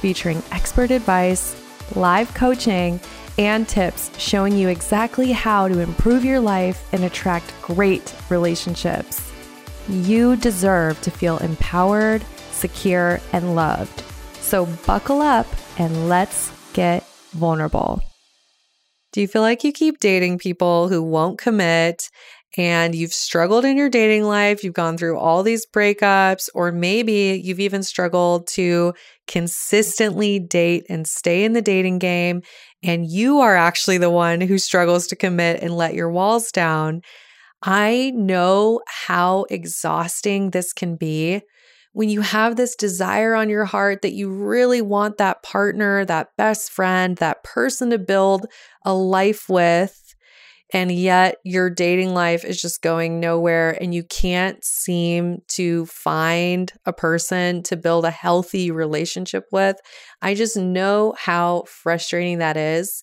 [0.00, 1.54] featuring expert advice,
[1.94, 2.98] live coaching,
[3.38, 9.32] and tips showing you exactly how to improve your life and attract great relationships.
[9.88, 14.02] You deserve to feel empowered, secure, and loved.
[14.40, 15.46] So buckle up
[15.78, 18.02] and let's get vulnerable.
[19.12, 22.08] Do you feel like you keep dating people who won't commit
[22.56, 27.40] and you've struggled in your dating life, you've gone through all these breakups, or maybe
[27.42, 28.92] you've even struggled to
[29.30, 32.42] consistently date and stay in the dating game,
[32.82, 37.00] and you are actually the one who struggles to commit and let your walls down.
[37.62, 41.42] I know how exhausting this can be
[41.92, 46.28] when you have this desire on your heart that you really want that partner, that
[46.36, 48.46] best friend, that person to build
[48.84, 49.99] a life with
[50.72, 56.72] and yet your dating life is just going nowhere and you can't seem to find
[56.86, 59.76] a person to build a healthy relationship with.
[60.22, 63.02] I just know how frustrating that is.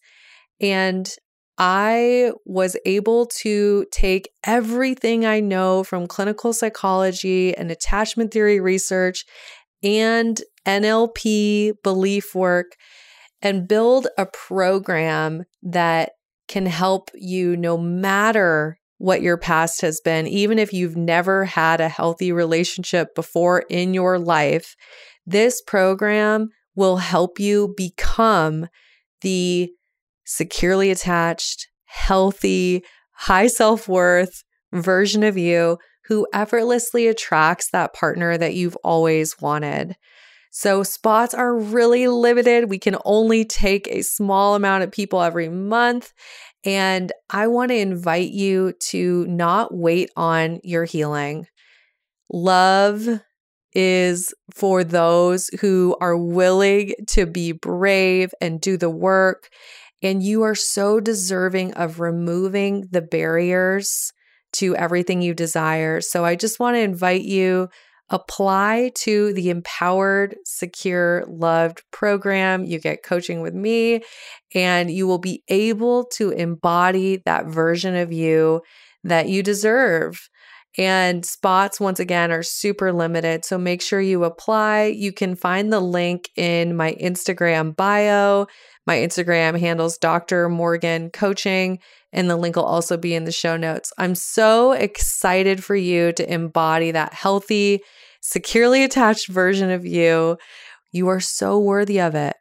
[0.61, 1.09] And
[1.57, 9.25] I was able to take everything I know from clinical psychology and attachment theory research
[9.81, 12.75] and NLP belief work
[13.41, 16.11] and build a program that
[16.47, 21.79] can help you no matter what your past has been, even if you've never had
[21.79, 24.75] a healthy relationship before in your life.
[25.25, 28.67] This program will help you become
[29.21, 29.71] the
[30.25, 38.53] securely attached, healthy, high self worth version of you who effortlessly attracts that partner that
[38.53, 39.95] you've always wanted.
[40.51, 42.69] So, spots are really limited.
[42.69, 46.13] We can only take a small amount of people every month.
[46.63, 51.47] And I want to invite you to not wait on your healing.
[52.31, 53.07] Love
[53.73, 59.49] is for those who are willing to be brave and do the work.
[60.01, 64.11] And you are so deserving of removing the barriers
[64.53, 66.01] to everything you desire.
[66.01, 67.69] So I just want to invite you
[68.09, 72.63] apply to the Empowered, Secure, Loved program.
[72.63, 74.01] You get coaching with me,
[74.53, 78.61] and you will be able to embody that version of you
[79.03, 80.29] that you deserve.
[80.77, 83.43] And spots, once again, are super limited.
[83.45, 84.83] So make sure you apply.
[84.95, 88.45] You can find the link in my Instagram bio.
[88.85, 90.49] My Instagram handles Dr.
[90.49, 91.79] Morgan Coaching,
[92.13, 93.91] and the link will also be in the show notes.
[93.97, 97.81] I'm so excited for you to embody that healthy,
[98.21, 100.37] securely attached version of you.
[100.91, 102.35] You are so worthy of it.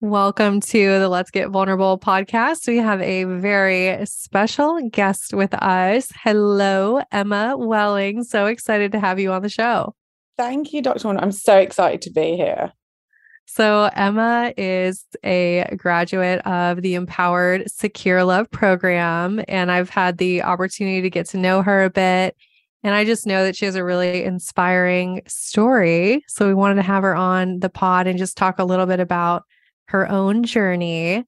[0.00, 2.68] Welcome to the Let's Get Vulnerable podcast.
[2.68, 6.08] We have a very special guest with us.
[6.22, 8.30] Hello, Emma Wellings.
[8.30, 9.94] So excited to have you on the show.
[10.36, 11.08] Thank you, Dr.
[11.08, 11.24] Morgan.
[11.24, 12.72] I'm so excited to be here.
[13.50, 20.42] So, Emma is a graduate of the Empowered Secure Love program, and I've had the
[20.42, 22.36] opportunity to get to know her a bit
[22.84, 26.24] and I just know that she has a really inspiring story.
[26.28, 29.00] So we wanted to have her on the pod and just talk a little bit
[29.00, 29.44] about
[29.86, 31.24] her own journey.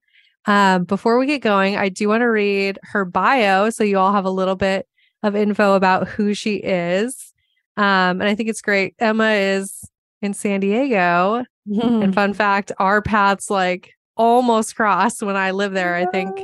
[0.46, 4.12] Um, before we get going, I do want to read her bio so you all
[4.12, 4.86] have a little bit
[5.22, 7.32] of info about who she is.
[7.76, 8.94] Um, and I think it's great.
[8.98, 9.88] Emma is
[10.22, 11.44] in San Diego.
[11.66, 16.40] and fun fact, our paths like almost crossed when I lived there, I think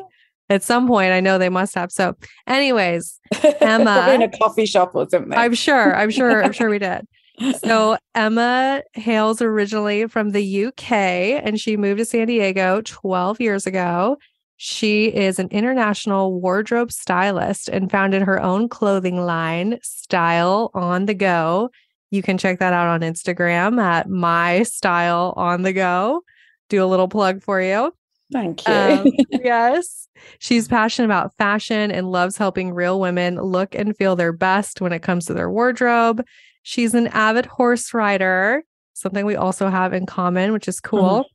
[0.48, 1.92] at some point i know they must have.
[1.92, 2.14] So
[2.46, 5.34] anyways emma in a coffee shop or something.
[5.34, 7.06] I'm sure i'm sure i'm sure we did.
[7.62, 13.66] So emma hails originally from the uk and she moved to san diego 12 years
[13.66, 14.16] ago.
[14.58, 21.12] She is an international wardrobe stylist and founded her own clothing line style on the
[21.12, 21.68] go.
[22.10, 26.22] You can check that out on instagram at my style on the go.
[26.70, 27.92] Do a little plug for you
[28.32, 28.74] Thank you.
[28.74, 30.08] Um, yes.
[30.38, 34.92] She's passionate about fashion and loves helping real women look and feel their best when
[34.92, 36.24] it comes to their wardrobe.
[36.62, 38.64] She's an avid horse rider,
[38.94, 41.20] something we also have in common, which is cool.
[41.20, 41.28] Mm-hmm.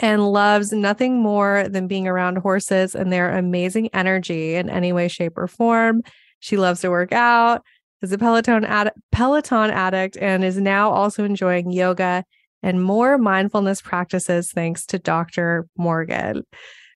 [0.00, 5.06] And loves nothing more than being around horses and their amazing energy in any way,
[5.06, 6.02] shape, or form.
[6.40, 7.62] She loves to work out,
[8.02, 12.24] is a Peloton, ad- Peloton addict, and is now also enjoying yoga
[12.64, 15.68] and more mindfulness practices thanks to Dr.
[15.76, 16.44] Morgan.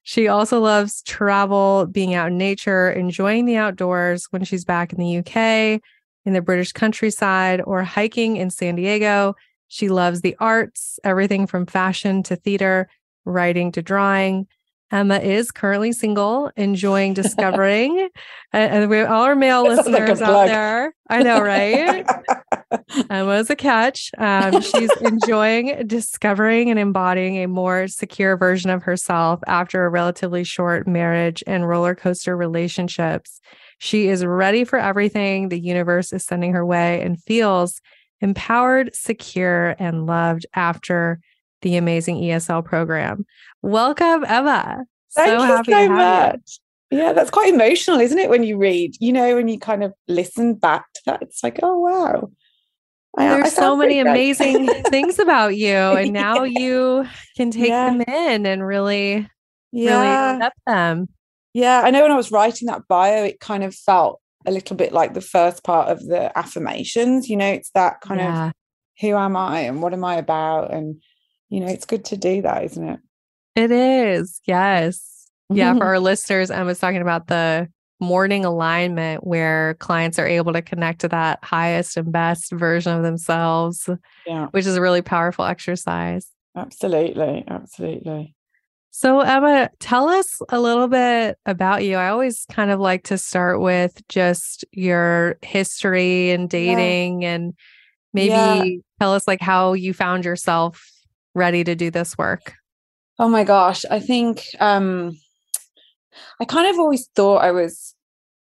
[0.02, 4.98] She also loves travel, being out in nature, enjoying the outdoors when she's back in
[4.98, 5.82] the UK,
[6.24, 9.34] in the British countryside, or hiking in San Diego.
[9.68, 12.88] She loves the arts, everything from fashion to theater,
[13.26, 14.46] writing to drawing.
[14.90, 18.08] Emma is currently single, enjoying discovering.
[18.52, 20.94] and we have all our male listeners like out there.
[21.11, 22.06] I know, right?
[23.11, 24.11] Emma's a catch.
[24.17, 30.44] Um, she's enjoying discovering and embodying a more secure version of herself after a relatively
[30.44, 33.40] short marriage and roller coaster relationships.
[33.79, 37.81] She is ready for everything the universe is sending her way and feels
[38.20, 41.20] empowered, secure, and loved after
[41.62, 43.26] the amazing ESL program.
[43.62, 44.84] Welcome, Emma.
[45.14, 46.60] Thank so you so much.
[46.90, 46.99] You.
[46.99, 48.31] Yeah, that's quite emotional, isn't it?
[48.31, 51.60] When you read, you know, when you kind of listen back to that, it's like,
[51.62, 52.31] oh wow.
[53.16, 56.60] There's I so many amazing things about you, and now yeah.
[56.60, 57.06] you
[57.37, 57.90] can take yeah.
[57.90, 59.28] them in and really,
[59.72, 60.00] yeah.
[60.00, 61.08] really accept them.
[61.52, 64.76] Yeah, I know when I was writing that bio, it kind of felt a little
[64.76, 67.28] bit like the first part of the affirmations.
[67.28, 68.52] You know, it's that kind of
[69.00, 70.72] who am I and what am I about?
[70.72, 71.02] And,
[71.48, 73.00] you know, it's good to do that, isn't it?
[73.54, 74.40] It is.
[74.46, 75.28] Yes.
[75.50, 75.74] Yeah.
[75.74, 77.68] For our listeners, Emma's talking about the
[78.00, 83.02] morning alignment where clients are able to connect to that highest and best version of
[83.02, 83.88] themselves,
[84.26, 84.46] yeah.
[84.52, 86.28] which is a really powerful exercise.
[86.56, 87.44] Absolutely.
[87.48, 88.34] Absolutely.
[88.90, 91.96] So, Emma, tell us a little bit about you.
[91.96, 97.34] I always kind of like to start with just your history and dating yeah.
[97.34, 97.54] and
[98.12, 98.64] maybe yeah.
[98.98, 100.90] tell us like how you found yourself
[101.38, 102.55] ready to do this work.
[103.19, 105.19] Oh my gosh, I think um
[106.40, 107.94] I kind of always thought I was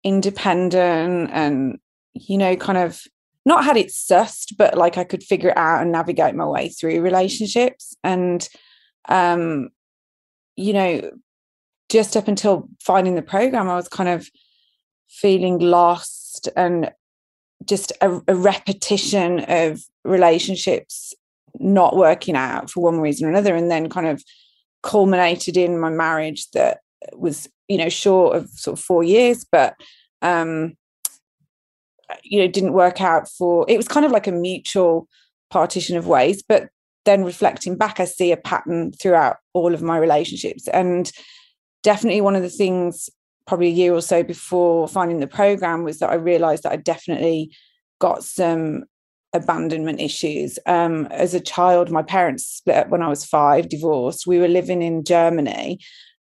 [0.05, 1.79] independent and
[2.15, 3.03] you know kind of
[3.45, 6.69] not had it sussed but like I could figure it out and navigate my way
[6.69, 8.49] through relationships and
[9.09, 9.71] um
[10.57, 11.11] you know,
[11.89, 14.29] just up until finding the program, I was kind of
[15.09, 16.91] feeling lost and
[17.65, 21.15] just a, a, repetition of relationships
[21.61, 24.23] not working out for one reason or another, and then kind of
[24.83, 26.81] culminated in my marriage that
[27.13, 29.75] was, you know, short of sort of four years, but
[30.23, 30.75] um,
[32.23, 35.09] you know, didn't work out for it was kind of like a mutual
[35.51, 36.69] partition of ways, but
[37.05, 40.69] then reflecting back, I see a pattern throughout all of my relationships.
[40.69, 41.11] And
[41.83, 43.09] definitely one of the things,
[43.47, 46.77] probably a year or so before finding the program, was that I realized that I
[46.77, 47.57] definitely
[48.01, 48.85] got some
[49.37, 50.59] abandonment issues.
[50.67, 54.27] Um, as a child, my parents split up when I was five, divorced.
[54.27, 55.79] We were living in Germany.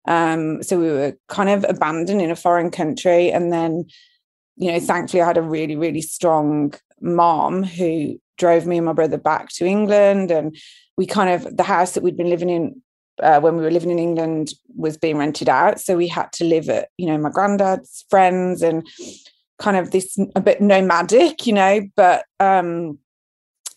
[0.07, 3.31] Um, so we were kind of abandoned in a foreign country.
[3.31, 3.85] And then,
[4.55, 8.93] you know, thankfully, I had a really, really strong mom who drove me and my
[8.93, 10.31] brother back to England.
[10.31, 10.55] And
[10.97, 12.81] we kind of, the house that we'd been living in
[13.23, 15.79] uh, when we were living in England was being rented out.
[15.79, 18.85] So we had to live at, you know, my granddad's friends and
[19.57, 22.99] kind of this a bit nomadic, you know, but um,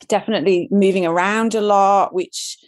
[0.09, 2.59] definitely moving around a lot, which,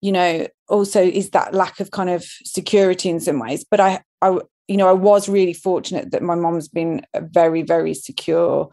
[0.00, 3.64] you know, also is that lack of kind of security in some ways.
[3.68, 4.38] But I, I,
[4.68, 8.70] you know, I was really fortunate that my mom's been a very, very secure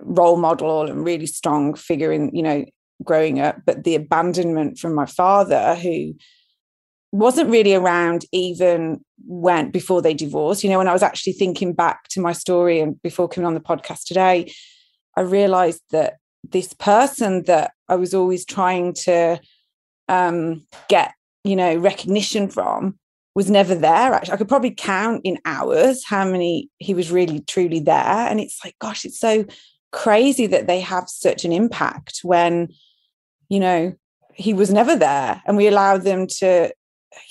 [0.00, 2.64] role model and really strong figure in you know
[3.04, 6.14] growing up but the abandonment from my father who
[7.10, 11.72] wasn't really around even when before they divorced you know when i was actually thinking
[11.72, 14.50] back to my story and before coming on the podcast today
[15.16, 19.38] i realized that this person that i was always trying to
[20.08, 21.12] um, get
[21.44, 22.98] you know recognition from
[23.34, 24.34] was never there actually.
[24.34, 28.64] I could probably count in hours how many he was really truly there and it's
[28.64, 29.44] like gosh it's so
[29.92, 32.68] crazy that they have such an impact when
[33.48, 33.94] you know
[34.34, 36.72] he was never there and we allow them to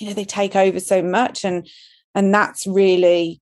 [0.00, 1.68] you know they take over so much and
[2.14, 3.40] and that's really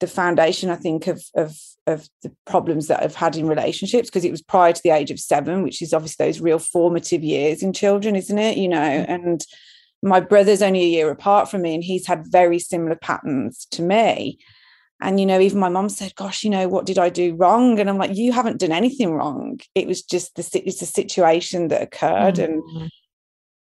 [0.00, 4.24] the foundation i think of of of the problems that i've had in relationships because
[4.24, 7.62] it was prior to the age of 7 which is obviously those real formative years
[7.62, 9.12] in children isn't it you know mm-hmm.
[9.12, 9.46] and
[10.02, 13.82] my brother's only a year apart from me and he's had very similar patterns to
[13.82, 14.38] me
[15.02, 17.80] and, you know, even my mom said, gosh, you know, what did I do wrong?
[17.80, 19.58] And I'm like, you haven't done anything wrong.
[19.74, 22.76] It was just the, it's a situation that occurred mm-hmm.
[22.82, 22.90] and,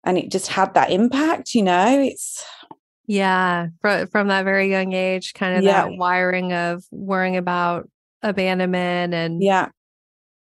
[0.04, 2.44] and it just had that impact, you know, it's.
[3.09, 3.69] Yeah.
[3.81, 5.83] From, from that very young age, kind of yeah.
[5.83, 7.91] that wiring of worrying about
[8.23, 9.43] abandonment and.
[9.43, 9.71] Yeah.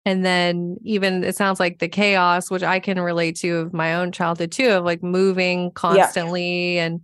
[0.04, 3.96] And then even it sounds like the chaos, which I can relate to of my
[3.96, 6.76] own childhood too, of like moving constantly.
[6.76, 6.84] Yeah.
[6.84, 7.00] And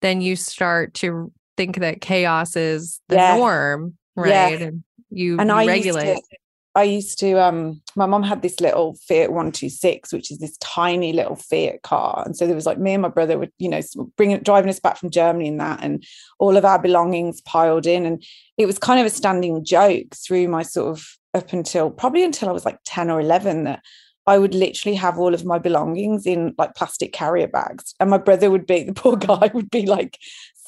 [0.00, 3.36] then you start to think that chaos is the yeah.
[3.36, 4.62] norm, right?
[4.62, 6.08] And you and I regulate.
[6.08, 6.36] Used to,
[6.76, 11.12] I used to um my mom had this little Fiat 126 which is this tiny
[11.14, 12.22] little Fiat car.
[12.24, 13.80] And so there was like me and my brother would you know
[14.16, 16.04] bringing driving us back from Germany in that and
[16.38, 18.04] all of our belongings piled in.
[18.04, 18.22] And
[18.58, 22.50] it was kind of a standing joke through my sort of up until probably until
[22.50, 23.82] I was like 10 or 11 that
[24.26, 27.94] I would literally have all of my belongings in like plastic carrier bags.
[28.00, 30.18] And my brother would be the poor guy would be like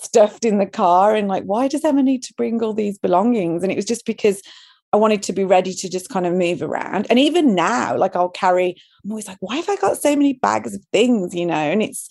[0.01, 3.63] stuffed in the car and like why does Emma need to bring all these belongings?
[3.63, 4.41] And it was just because
[4.93, 7.07] I wanted to be ready to just kind of move around.
[7.11, 10.33] And even now, like I'll carry, I'm always like, why have I got so many
[10.35, 11.55] bags of things, you know?
[11.55, 12.09] And it's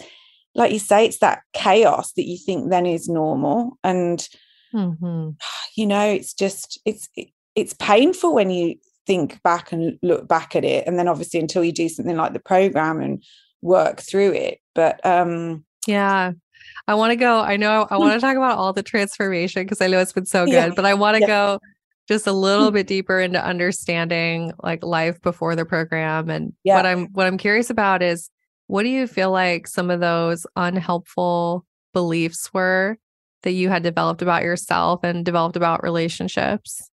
[0.53, 3.79] like you say, it's that chaos that you think then is normal.
[3.83, 4.27] And,
[4.73, 5.29] mm-hmm.
[5.75, 8.75] you know, it's just, it's, it, it's painful when you
[9.07, 10.85] think back and look back at it.
[10.85, 13.23] And then obviously until you do something like the program and
[13.61, 14.59] work through it.
[14.75, 16.33] But, um, yeah.
[16.87, 17.39] I want to go.
[17.41, 20.25] I know I want to talk about all the transformation because I know it's been
[20.25, 20.69] so good, yeah.
[20.75, 21.27] but I want to yeah.
[21.27, 21.59] go
[22.07, 26.75] just a little bit deeper into understanding like life before the program and yeah.
[26.75, 28.29] what i'm what i'm curious about is
[28.67, 32.97] what do you feel like some of those unhelpful beliefs were
[33.43, 36.89] that you had developed about yourself and developed about relationships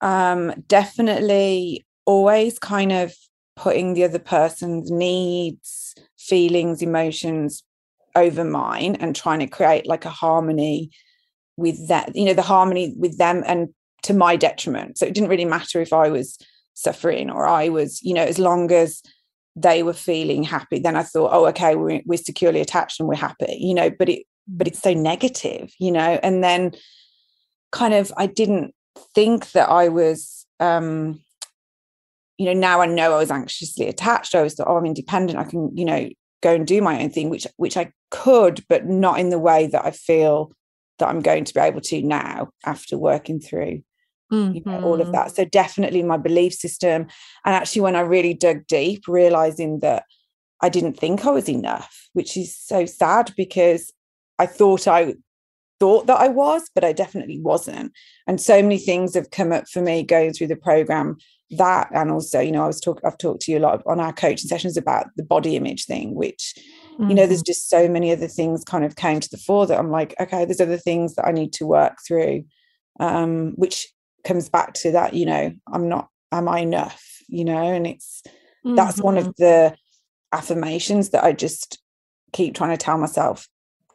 [0.00, 3.14] um definitely always kind of
[3.56, 7.62] putting the other person's needs feelings emotions
[8.14, 10.90] over mine and trying to create like a harmony
[11.56, 13.68] with that you know the harmony with them and
[14.02, 14.98] to my detriment.
[14.98, 16.38] So it didn't really matter if I was
[16.74, 19.02] suffering or I was, you know, as long as
[19.54, 23.16] they were feeling happy, then I thought, oh, okay, we're, we're securely attached and we're
[23.16, 26.72] happy, you know, but it, but it's so negative, you know, and then
[27.70, 28.74] kind of, I didn't
[29.14, 31.20] think that I was, um,
[32.38, 34.34] you know, now I know I was anxiously attached.
[34.34, 35.38] I was thought, oh, I'm independent.
[35.38, 36.08] I can, you know,
[36.42, 39.68] go and do my own thing, which, which I could, but not in the way
[39.68, 40.52] that I feel
[40.98, 43.82] that I'm going to be able to now after working through
[44.32, 44.54] mm-hmm.
[44.54, 45.12] you know, all of mm-hmm.
[45.12, 45.34] that.
[45.34, 47.02] So definitely my belief system.
[47.44, 50.04] And actually, when I really dug deep, realizing that
[50.60, 53.92] I didn't think I was enough, which is so sad because
[54.38, 55.14] I thought I
[55.78, 57.92] thought that I was, but I definitely wasn't.
[58.26, 61.16] And so many things have come up for me going through the program.
[61.50, 63.02] That and also, you know, I was talking.
[63.04, 66.14] I've talked to you a lot on our coaching sessions about the body image thing,
[66.14, 66.54] which
[66.92, 67.08] Mm-hmm.
[67.08, 67.52] you know there's mm-hmm.
[67.52, 70.44] just so many other things kind of came to the fore that i'm like okay
[70.44, 72.44] there's other things that i need to work through
[73.00, 73.88] um, which
[74.24, 78.22] comes back to that you know i'm not am i enough you know and it's
[78.64, 78.74] mm-hmm.
[78.74, 79.42] that's one of mm-hmm.
[79.42, 79.76] the
[80.32, 81.80] affirmations that i just
[82.32, 83.46] keep trying to tell myself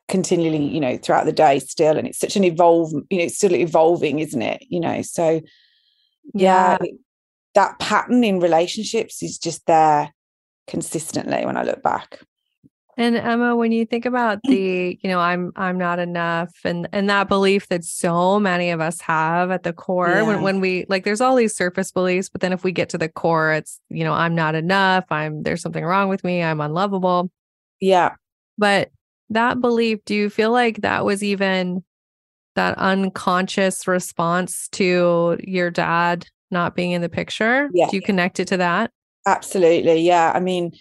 [0.07, 3.36] continually you know throughout the day still and it's such an evolve you know it's
[3.36, 5.41] still evolving isn't it you know so
[6.34, 6.88] yeah, yeah
[7.55, 10.13] that pattern in relationships is just there
[10.67, 12.22] consistently when i look back
[12.99, 14.49] and Emma, when you think about mm.
[14.49, 18.81] the, you know, I'm I'm not enough and and that belief that so many of
[18.81, 20.23] us have at the core yeah.
[20.23, 22.97] when when we like there's all these surface beliefs, but then if we get to
[22.97, 26.59] the core, it's, you know, I'm not enough, I'm there's something wrong with me, I'm
[26.59, 27.29] unlovable.
[27.79, 28.15] Yeah.
[28.57, 28.89] But
[29.29, 31.83] that belief, do you feel like that was even
[32.55, 37.69] that unconscious response to your dad not being in the picture?
[37.73, 37.89] Yeah.
[37.91, 38.89] Do you connect it to that?
[39.27, 40.01] Absolutely.
[40.01, 40.31] Yeah.
[40.33, 40.71] I mean,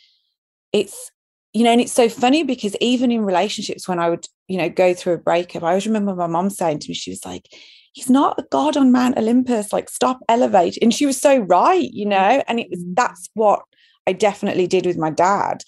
[0.73, 1.11] it's
[1.57, 4.69] you know, and it's so funny because even in relationships, when I would, you know,
[4.69, 7.49] go through a breakup, I always remember my mom saying to me, she was like,
[7.95, 10.83] he's not a god on Mount Olympus, like stop elevating.
[10.83, 12.93] And she was so right, you know, and it was mm-hmm.
[12.95, 13.63] that's what
[14.07, 15.63] I definitely did with my dad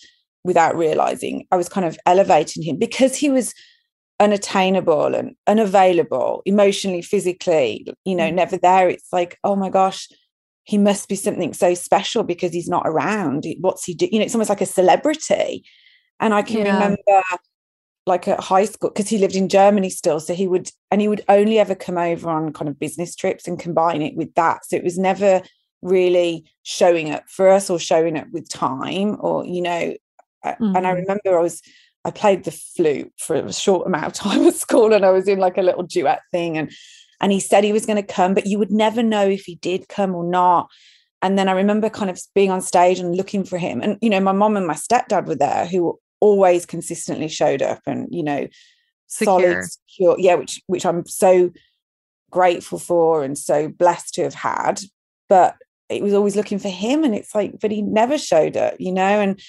[0.44, 1.46] without realizing.
[1.50, 3.54] I was kind of elevating him because he was
[4.20, 8.34] unattainable and unavailable emotionally, physically, you know, mm.
[8.34, 8.90] never there.
[8.90, 10.06] It's like, oh my gosh,
[10.68, 13.46] he must be something so special because he's not around.
[13.60, 14.06] What's he do?
[14.12, 15.64] You know, it's almost like a celebrity.
[16.20, 16.74] And I can yeah.
[16.74, 17.22] remember
[18.04, 20.20] like at high school, because he lived in Germany still.
[20.20, 23.48] So he would, and he would only ever come over on kind of business trips
[23.48, 24.66] and combine it with that.
[24.66, 25.40] So it was never
[25.80, 29.94] really showing up for us or showing up with time or, you know,
[30.44, 30.64] mm-hmm.
[30.64, 31.00] and I mm-hmm.
[31.00, 31.62] remember I was,
[32.04, 35.28] I played the flute for a short amount of time at school and I was
[35.28, 36.58] in like a little duet thing.
[36.58, 36.70] And
[37.20, 39.56] and he said he was going to come, but you would never know if he
[39.56, 40.70] did come or not.
[41.20, 43.80] And then I remember kind of being on stage and looking for him.
[43.80, 47.80] And, you know, my mom and my stepdad were there who always consistently showed up
[47.86, 48.46] and, you know,
[49.08, 49.40] secure.
[49.40, 50.16] solid, secure.
[50.18, 51.50] Yeah, which which I'm so
[52.30, 54.80] grateful for and so blessed to have had.
[55.28, 55.56] But
[55.88, 57.02] it was always looking for him.
[57.02, 59.02] And it's like, but he never showed up, you know.
[59.02, 59.40] And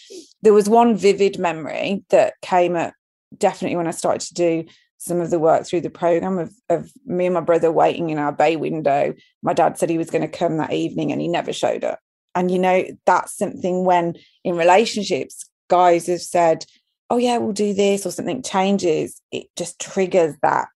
[0.42, 2.94] there was one vivid memory that came up
[3.38, 4.66] definitely when I started to do
[5.00, 8.20] some of the work through the program of, of me and my brother waiting in
[8.20, 9.14] our bay window.
[9.42, 12.00] My dad said he was going to come that evening and he never showed up.
[12.36, 16.66] And, you know, that's something when in relationships, guys have said,
[17.10, 20.68] oh, yeah, we'll do this or something changes, it just triggers that,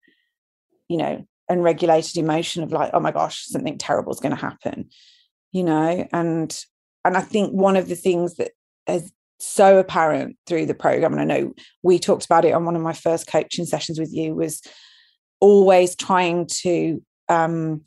[0.87, 4.89] you know, unregulated emotion of like, oh my gosh, something terrible is going to happen.
[5.53, 6.65] you know, and
[7.05, 8.51] and I think one of the things that
[8.87, 9.13] is
[9.43, 12.81] so apparent through the program, and I know we talked about it on one of
[12.81, 14.61] my first coaching sessions with you, was
[15.39, 17.81] always trying to um,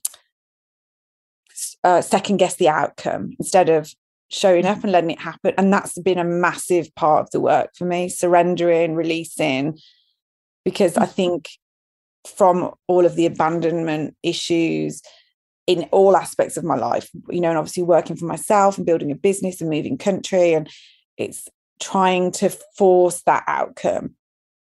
[1.83, 3.93] uh, second guess the outcome instead of
[4.29, 5.55] showing up and letting it happen.
[5.57, 9.79] And that's been a massive part of the work for me, surrendering, releasing,
[10.65, 11.49] because I think
[12.27, 15.01] from all of the abandonment issues
[15.67, 19.11] in all aspects of my life, you know, and obviously working for myself and building
[19.11, 20.69] a business and moving country, and
[21.17, 21.49] it's
[21.81, 24.15] trying to force that outcome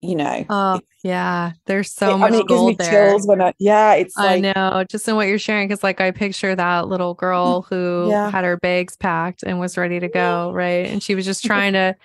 [0.02, 0.46] you know.
[0.50, 3.10] Oh yeah, there's so it, much I mean, it gives me there.
[3.10, 6.12] chills when I yeah, it's I know just in what you're sharing because like I
[6.12, 8.30] picture that little mm, girl who yeah.
[8.30, 10.14] had her bags packed and was ready to mm.
[10.14, 10.88] go, right?
[10.88, 11.96] And she was just trying to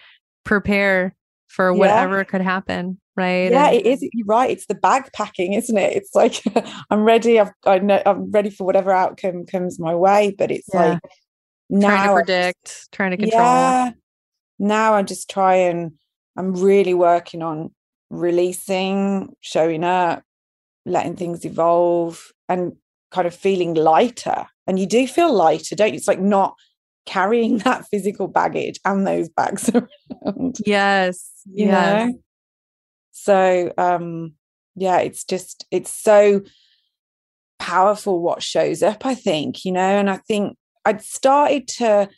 [0.44, 1.14] prepare
[1.48, 2.24] for whatever yeah.
[2.24, 3.50] could happen, right?
[3.50, 4.06] Yeah, and, it is.
[4.12, 4.50] You're right.
[4.50, 5.96] It's the bag packing, isn't it?
[5.96, 6.42] It's like
[6.90, 7.40] I'm ready.
[7.40, 10.84] I've I know I'm ready for whatever outcome comes my way, but it's yeah.
[10.92, 11.00] like
[11.70, 13.42] now trying to predict, just, trying to control.
[13.42, 13.90] Yeah.
[14.58, 15.92] Now I'm just trying.
[16.36, 17.74] I'm really working on
[18.10, 20.22] releasing, showing up,
[20.84, 22.74] letting things evolve, and
[23.10, 24.46] kind of feeling lighter.
[24.66, 25.96] And you do feel lighter, don't you?
[25.96, 26.54] It's like not
[27.06, 30.58] carrying that physical baggage and those bags around.
[30.66, 31.30] Yes.
[31.46, 32.06] You yes.
[32.08, 32.18] know?
[33.12, 34.34] So um
[34.74, 36.42] yeah, it's just it's so
[37.58, 42.08] powerful what shows up, I think, you know, and I think I'd started to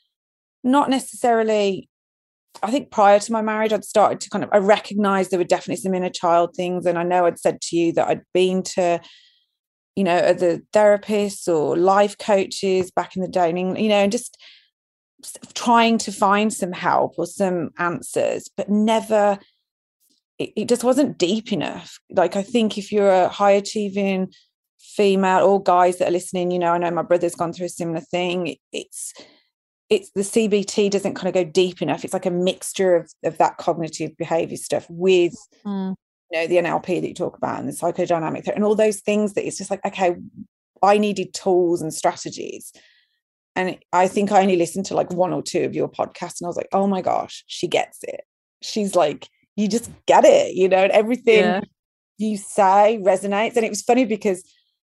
[0.65, 1.89] not necessarily
[2.63, 5.45] I think prior to my marriage, I'd started to kind of I recognized there were
[5.45, 6.87] definitely some inner child things.
[6.87, 9.01] And I know I'd said to you that I'd been to,
[9.97, 14.13] you know, other therapists or life coaches back in the day, and, you know, and
[14.13, 14.37] just
[15.55, 19.39] trying to find some help or some answers, but never
[20.39, 21.99] it, it just wasn't deep enough.
[22.11, 24.33] Like I think if you're a high achieving
[24.79, 27.71] female or guys that are listening, you know, I know my brother's gone through a
[27.71, 28.57] similar thing.
[28.73, 29.13] It's
[29.91, 32.05] it's the CBT doesn't kind of go deep enough.
[32.05, 35.95] It's like a mixture of, of that cognitive behavior stuff with mm.
[36.31, 39.35] you know the NLP that you talk about and the psychodynamic and all those things
[39.35, 40.17] that it's just like, okay,
[40.83, 42.73] I needed tools and strategies.
[43.57, 46.47] And I think I only listened to like one or two of your podcasts and
[46.47, 48.21] I was like, oh my gosh, she gets it.
[48.63, 51.61] She's like, you just get it, you know, and everything yeah.
[52.19, 53.57] you say resonates.
[53.57, 54.45] And it was funny because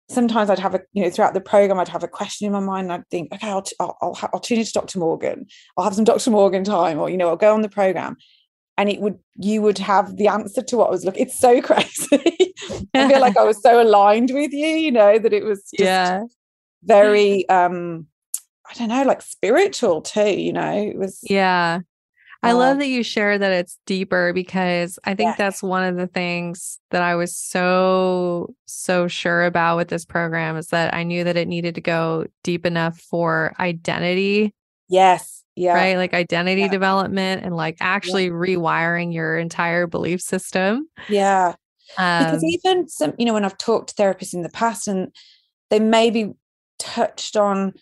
[0.10, 2.60] sometimes I'd have a, you know, throughout the program, I'd have a question in my
[2.60, 2.86] mind.
[2.86, 5.00] And I'd think, okay, I'll, t- I'll, I'll, I'll tune into Dr.
[5.00, 5.46] Morgan.
[5.78, 6.32] I'll have some Dr.
[6.32, 8.18] Morgan time, or, you know, I'll go on the program
[8.78, 11.24] and it would, you would have the answer to what I was looking.
[11.24, 12.54] It's so crazy.
[12.94, 16.24] I feel like I was so aligned with you, you know, that it was yeah.
[16.84, 18.08] very, um,
[18.70, 21.20] I don't know, like spiritual too, you know, it was.
[21.24, 21.82] Yeah.
[22.44, 26.08] I love that you share that it's deeper because I think that's one of the
[26.08, 31.24] things that I was so, so sure about with this program is that I knew
[31.24, 34.54] that it needed to go deep enough for identity.
[34.90, 35.44] Yes.
[35.56, 35.74] Yeah.
[35.74, 35.98] Right.
[35.98, 36.68] Like identity yeah.
[36.68, 38.32] development and like actually yeah.
[38.32, 40.90] rewiring your entire belief system.
[41.10, 41.56] Yeah.
[41.98, 45.14] Um, because even some, you know, when I've talked to therapists in the past and
[45.70, 46.34] they maybe
[46.80, 47.74] touched on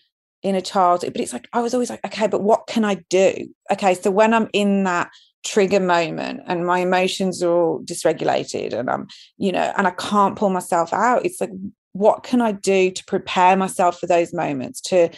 [0.44, 3.48] inner child but it's like i was always like okay but what can i do?
[3.72, 5.10] Okay so when i'm in that
[5.44, 10.36] trigger moment and my emotions are all dysregulated and i'm you know and i can't
[10.36, 11.52] pull myself out it's like
[11.94, 15.10] what can i do to prepare myself for those moments to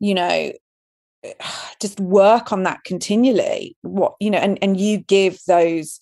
[0.00, 0.52] you know
[1.80, 3.76] just work on that continually?
[3.82, 6.00] What you know and and you give those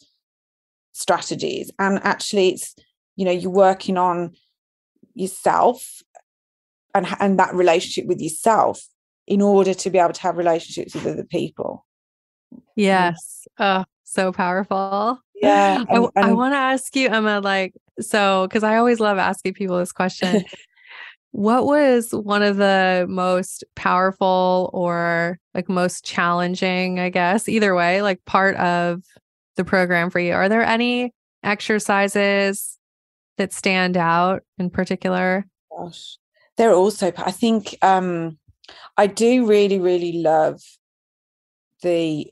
[0.93, 2.75] strategies and actually it's
[3.17, 4.33] you know you're working on
[5.15, 6.03] yourself
[6.95, 8.87] and and that relationship with yourself
[9.27, 11.87] in order to be able to have relationships with other people.
[12.77, 13.47] Yes.
[13.59, 15.19] Oh so powerful.
[15.35, 19.19] Yeah and, I, I want to ask you emma like so because i always love
[19.19, 20.45] asking people this question.
[21.35, 28.03] What was one of the most powerful or like most challenging i guess either way
[28.03, 29.03] like part of
[29.57, 30.35] the program for you?
[30.35, 32.79] Are there any exercises
[33.39, 35.47] that stand out in particular?
[35.75, 36.19] Gosh
[36.57, 38.39] they're also i think um
[38.97, 40.61] i do really really love
[41.83, 42.31] the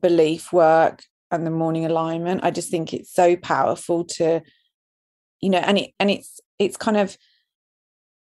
[0.00, 2.42] belief work and the morning alignment.
[2.42, 4.40] I just think it's so powerful to
[5.40, 7.16] you know and it and it's it's kind of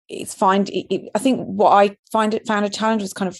[0.07, 3.27] it's find it, it, i think what i find it found a challenge was kind
[3.27, 3.37] of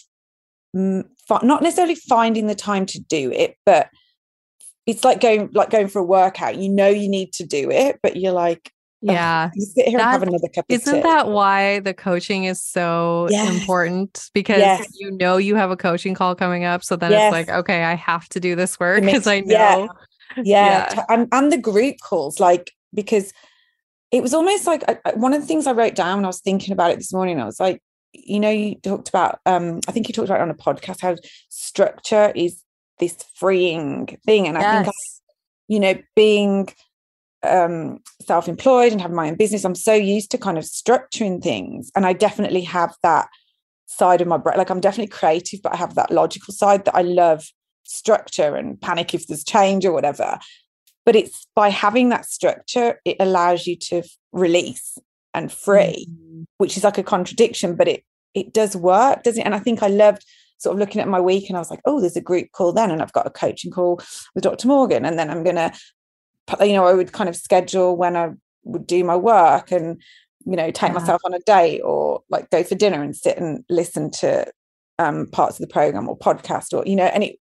[0.74, 3.89] not necessarily finding the time to do it but
[4.86, 6.58] it's like going like going for a workout.
[6.58, 8.72] You know you need to do it but you're like
[9.12, 9.52] yeah.
[9.58, 13.60] Sit here that, have another cup Isn't that why the coaching is so yes.
[13.60, 14.30] important?
[14.34, 14.88] Because yes.
[14.94, 16.84] you know you have a coaching call coming up.
[16.84, 17.26] So then yes.
[17.26, 19.54] it's like, okay, I have to do this work because I know.
[19.56, 19.88] Yeah.
[20.38, 20.94] yeah.
[20.94, 21.06] yeah.
[21.10, 23.34] And, and the group calls, like, because
[24.12, 26.39] it was almost like I, one of the things I wrote down when I was
[26.39, 27.82] thinking about it this morning, I was like,
[28.13, 31.16] you know, you talked about, um, I think you talked about on a podcast how
[31.50, 32.62] structure is
[33.00, 34.48] this freeing thing.
[34.48, 34.96] And I think,
[35.68, 36.70] you know, being
[37.43, 41.41] um, self employed and having my own business, I'm so used to kind of structuring
[41.41, 41.91] things.
[41.95, 43.27] And I definitely have that
[43.86, 44.58] side of my brain.
[44.58, 47.45] Like I'm definitely creative, but I have that logical side that I love
[47.84, 50.39] structure and panic if there's change or whatever.
[51.06, 54.97] But it's by having that structure, it allows you to release
[55.34, 56.43] and free, mm-hmm.
[56.58, 58.03] which is like a contradiction, but it
[58.34, 59.45] it does work, doesn't it?
[59.45, 60.25] And I think I loved
[60.58, 62.73] sort of looking at my week and I was like, oh, there's a group call
[62.73, 64.01] then, and I've got a coaching call
[64.34, 64.67] with Dr.
[64.67, 65.73] Morgan, and then I'm gonna,
[66.62, 68.32] you know, I would kind of schedule when I
[68.63, 70.01] would do my work and
[70.45, 70.99] you know take yeah.
[70.99, 74.45] myself on a date or like go for dinner and sit and listen to
[74.99, 77.39] um, parts of the program or podcast or you know and it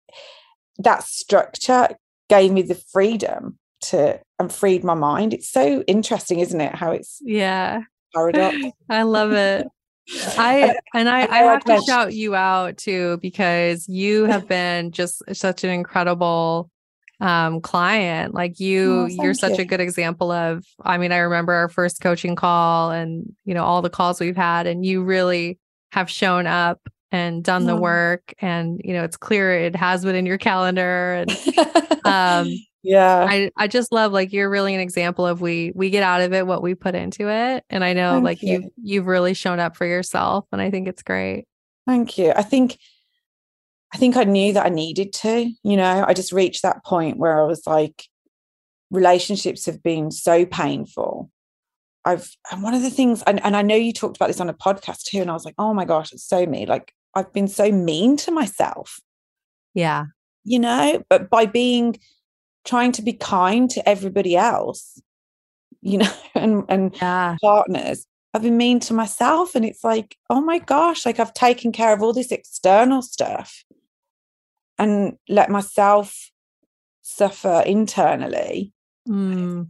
[0.80, 1.90] that structure
[2.30, 5.34] gave me the freedom to and freed my mind.
[5.34, 7.82] It's so interesting isn't it how it's yeah.
[8.14, 8.56] paradox
[8.90, 9.68] i love it.
[10.38, 15.22] I and I, I have to shout you out too because you have been just
[15.34, 16.70] such an incredible
[17.22, 18.34] um, client.
[18.34, 19.64] Like you, oh, you're such you.
[19.64, 20.66] a good example of.
[20.84, 24.36] I mean, I remember our first coaching call, and you know all the calls we've
[24.36, 25.60] had, and you really
[25.92, 26.82] have shown up
[27.12, 28.34] and done the work.
[28.40, 31.32] And you know, it's clear it has been in your calendar, and
[32.06, 32.52] um,
[32.84, 36.22] yeah i i just love like you're really an example of we we get out
[36.22, 38.54] of it what we put into it and i know thank like you.
[38.54, 41.46] you've you've really shown up for yourself and i think it's great
[41.86, 42.80] thank you i think
[43.94, 46.06] i think i knew that i needed to you know?
[46.08, 48.06] I just reached that point where i was like
[48.92, 51.32] relationships have been so painful.
[52.04, 54.50] I've and one of the things and, and i know you talked about this on
[54.50, 56.66] a podcast too and i was like oh my gosh it's so me.
[56.66, 59.00] Like i've been so mean to myself.
[59.74, 60.06] Yeah.
[60.44, 61.04] You know?
[61.10, 61.98] But by being
[62.66, 65.02] trying to be kind to everybody else
[65.82, 67.36] you know and and yeah.
[67.42, 71.72] partners i've been mean to myself and it's like oh my gosh like i've taken
[71.72, 73.64] care of all this external stuff
[74.82, 76.32] and let myself
[77.02, 78.74] suffer internally
[79.08, 79.68] mm.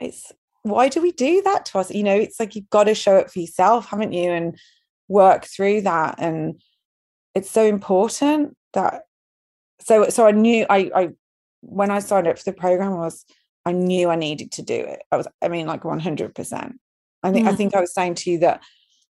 [0.00, 0.32] it's
[0.62, 3.16] why do we do that to us you know it's like you've got to show
[3.18, 4.58] up for yourself haven't you and
[5.08, 6.60] work through that and
[7.34, 9.02] it's so important that
[9.80, 11.08] so so i knew i i
[11.68, 13.24] when I signed up for the program was
[13.64, 15.02] I knew I needed to do it.
[15.10, 16.72] I was, I mean, like 100%.
[17.22, 17.50] I think, mm.
[17.50, 18.62] I think I was saying to you that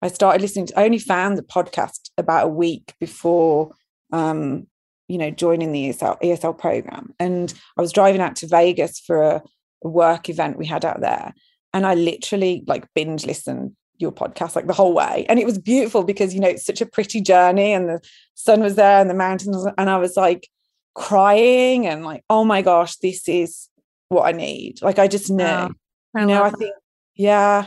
[0.02, 3.72] I started listening to, I only found the podcast about a week before,
[4.12, 4.68] um,
[5.08, 7.14] you know, joining the ESL, ESL program.
[7.18, 9.42] And I was driving out to Vegas for a,
[9.82, 11.32] work event we had out there.
[11.72, 15.58] And I literally like binge listened your podcast like the whole way and it was
[15.58, 17.98] beautiful because you know it's such a pretty journey and the
[18.34, 20.50] sun was there and the mountains and i was like
[20.96, 23.68] crying and like, oh my gosh, this is
[24.08, 24.82] what I need.
[24.82, 25.70] Like I just know.
[26.16, 26.74] I you know, I think,
[27.14, 27.66] yeah.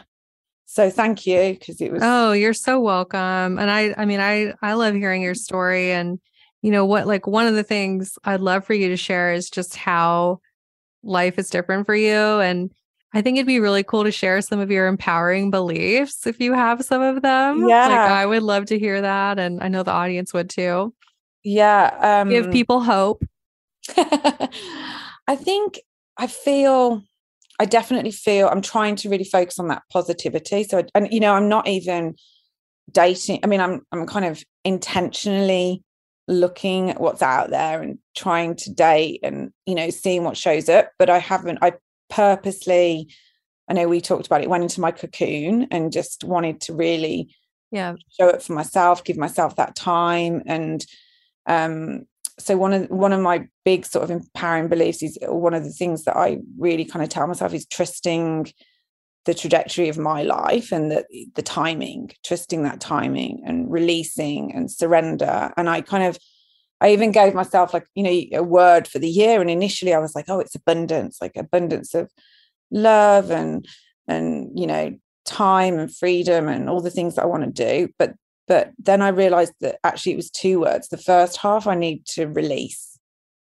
[0.65, 3.59] So thank you because it was Oh, you're so welcome.
[3.59, 6.19] And I I mean I I love hearing your story and
[6.61, 9.49] you know what like one of the things I'd love for you to share is
[9.49, 10.41] just how
[11.03, 12.71] life is different for you and
[13.13, 16.53] I think it'd be really cool to share some of your empowering beliefs if you
[16.53, 17.67] have some of them.
[17.67, 17.87] Yeah.
[17.87, 19.39] Like I would love to hear that.
[19.39, 20.93] And I know the audience would too.
[21.43, 22.21] Yeah.
[22.21, 23.25] Um, Give people hope.
[23.97, 25.79] I think
[26.17, 27.01] I feel,
[27.59, 30.63] I definitely feel I'm trying to really focus on that positivity.
[30.65, 32.15] So, and you know, I'm not even
[32.91, 33.39] dating.
[33.43, 35.83] I mean, I'm, I'm kind of intentionally
[36.29, 40.69] looking at what's out there and trying to date and, you know, seeing what shows
[40.69, 40.91] up.
[40.97, 41.73] But I haven't, I
[42.09, 43.13] purposely,
[43.67, 47.35] I know we talked about it, went into my cocoon and just wanted to really
[47.71, 50.85] yeah show up for myself give myself that time and
[51.45, 52.05] um,
[52.37, 55.71] so one of one of my big sort of empowering beliefs is one of the
[55.71, 58.51] things that I really kind of tell myself is trusting
[59.25, 61.05] the trajectory of my life and the
[61.35, 65.51] the timing, trusting that timing and releasing and surrender.
[65.57, 66.17] And I kind of
[66.81, 69.41] I even gave myself like, you know, a word for the year.
[69.41, 72.09] And initially I was like, oh, it's abundance, like abundance of
[72.71, 73.67] love and
[74.07, 77.89] and you know, time and freedom and all the things that I want to do.
[77.99, 78.13] But
[78.47, 80.87] but then I realized that actually it was two words.
[80.87, 82.97] The first half I need to release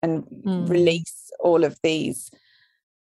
[0.03, 0.69] and mm.
[0.69, 2.29] release all of these,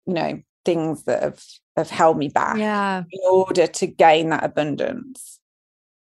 [0.08, 1.44] you know, things that have
[1.78, 3.04] have held me back yeah.
[3.12, 5.40] in order to gain that abundance.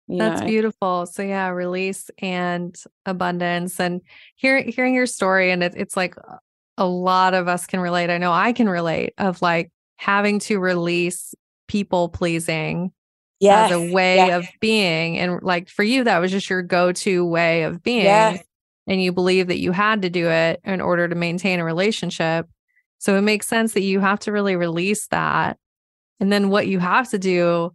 [0.08, 0.46] That's know?
[0.46, 1.06] beautiful.
[1.06, 3.78] So yeah, release and abundance.
[3.78, 4.00] And
[4.36, 6.36] hear, hearing your story, and it, it's like uh,
[6.78, 8.08] a lot of us can relate.
[8.08, 11.34] I know I can relate of like having to release
[11.66, 12.92] people pleasing
[13.40, 14.38] yes, as a way yes.
[14.38, 15.18] of being.
[15.18, 18.04] And like for you, that was just your go to way of being.
[18.04, 18.42] Yes.
[18.86, 22.48] And you believe that you had to do it in order to maintain a relationship.
[22.98, 25.56] So it makes sense that you have to really release that.
[26.20, 27.72] And then what you have to do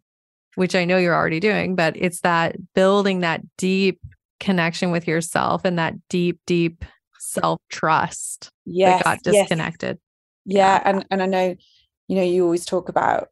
[0.55, 3.99] which I know you're already doing, but it's that building that deep
[4.39, 6.85] connection with yourself and that deep, deep
[7.19, 9.97] self trust yes, that got disconnected.
[10.45, 10.55] Yes.
[10.55, 10.81] Yeah.
[10.85, 11.55] And and I know,
[12.07, 13.29] you know, you always talk about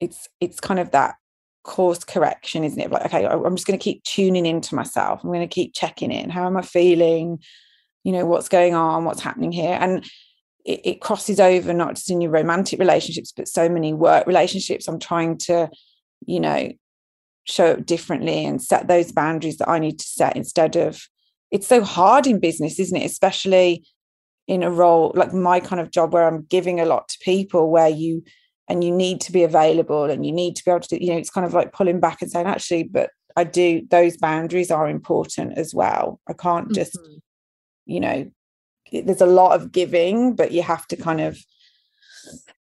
[0.00, 1.16] it's it's kind of that
[1.62, 2.90] course correction, isn't it?
[2.90, 5.20] Like, okay, I'm just going to keep tuning into myself.
[5.22, 6.30] I'm going to keep checking in.
[6.30, 7.38] How am I feeling?
[8.04, 9.04] You know, what's going on?
[9.04, 9.76] What's happening here?
[9.78, 10.04] And
[10.64, 14.88] it, it crosses over not just in your romantic relationships, but so many work relationships.
[14.88, 15.70] I'm trying to,
[16.26, 16.70] you know,
[17.44, 21.02] show up differently and set those boundaries that I need to set instead of
[21.50, 23.04] it's so hard in business, isn't it?
[23.04, 23.84] Especially
[24.46, 27.70] in a role like my kind of job where I'm giving a lot to people
[27.70, 28.22] where you
[28.68, 31.12] and you need to be available and you need to be able to do, you
[31.12, 34.70] know it's kind of like pulling back and saying actually but I do those boundaries
[34.70, 36.20] are important as well.
[36.28, 37.18] I can't just mm-hmm.
[37.86, 38.30] you know
[38.92, 41.38] there's a lot of giving but you have to kind of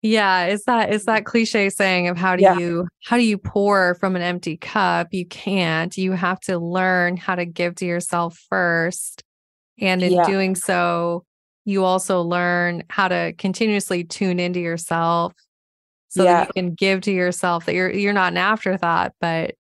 [0.01, 2.57] yeah, is that is that cliche saying of how do yeah.
[2.57, 5.09] you how do you pour from an empty cup?
[5.11, 5.95] You can't.
[5.97, 9.23] You have to learn how to give to yourself first.
[9.77, 10.25] And in yeah.
[10.25, 11.25] doing so,
[11.65, 15.33] you also learn how to continuously tune into yourself
[16.07, 16.45] so yeah.
[16.45, 19.55] that you can give to yourself that you're you're not an afterthought, but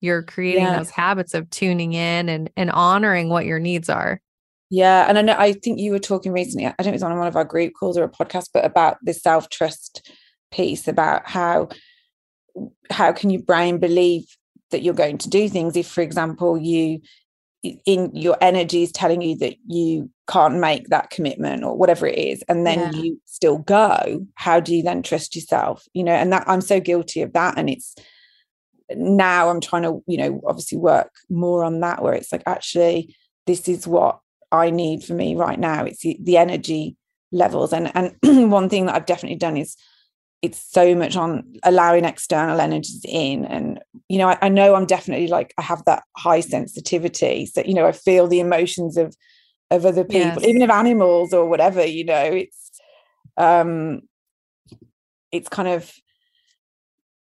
[0.00, 4.20] you're creating those habits of tuning in and and honoring what your needs are.
[4.70, 6.66] Yeah, and I know I think you were talking recently.
[6.66, 8.64] I don't know if was on one of our group calls or a podcast, but
[8.64, 10.10] about this self trust
[10.50, 11.68] piece about how
[12.90, 14.24] how can your brain believe
[14.70, 17.00] that you're going to do things if, for example, you
[17.84, 22.18] in your energy is telling you that you can't make that commitment or whatever it
[22.18, 23.00] is and then yeah.
[23.00, 26.78] you still go how do you then trust yourself you know and that i'm so
[26.78, 27.96] guilty of that and it's
[28.94, 33.16] now i'm trying to you know obviously work more on that where it's like actually
[33.46, 34.20] this is what
[34.56, 35.84] I need for me right now.
[35.84, 36.96] It's the, the energy
[37.32, 37.72] levels.
[37.72, 38.16] And and
[38.50, 39.76] one thing that I've definitely done is
[40.42, 43.44] it's so much on allowing external energies in.
[43.46, 47.46] And, you know, I, I know I'm definitely like I have that high sensitivity.
[47.46, 49.16] So, you know, I feel the emotions of
[49.70, 50.44] of other people, yes.
[50.44, 52.70] even of animals or whatever, you know, it's
[53.36, 54.02] um
[55.32, 55.92] it's kind of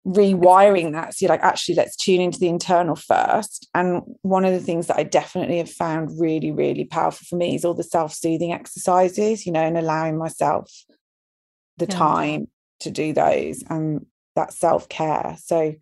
[0.06, 1.14] rewiring that.
[1.14, 3.68] So you're like, actually, let's tune into the internal first.
[3.74, 7.54] And one of the things that I definitely have found really, really powerful for me
[7.54, 10.70] is all the self-soothing exercises, you know, and allowing myself
[11.78, 11.96] the yeah.
[11.96, 12.48] time
[12.80, 14.04] to do those and
[14.36, 15.36] that self-care.
[15.42, 15.74] So,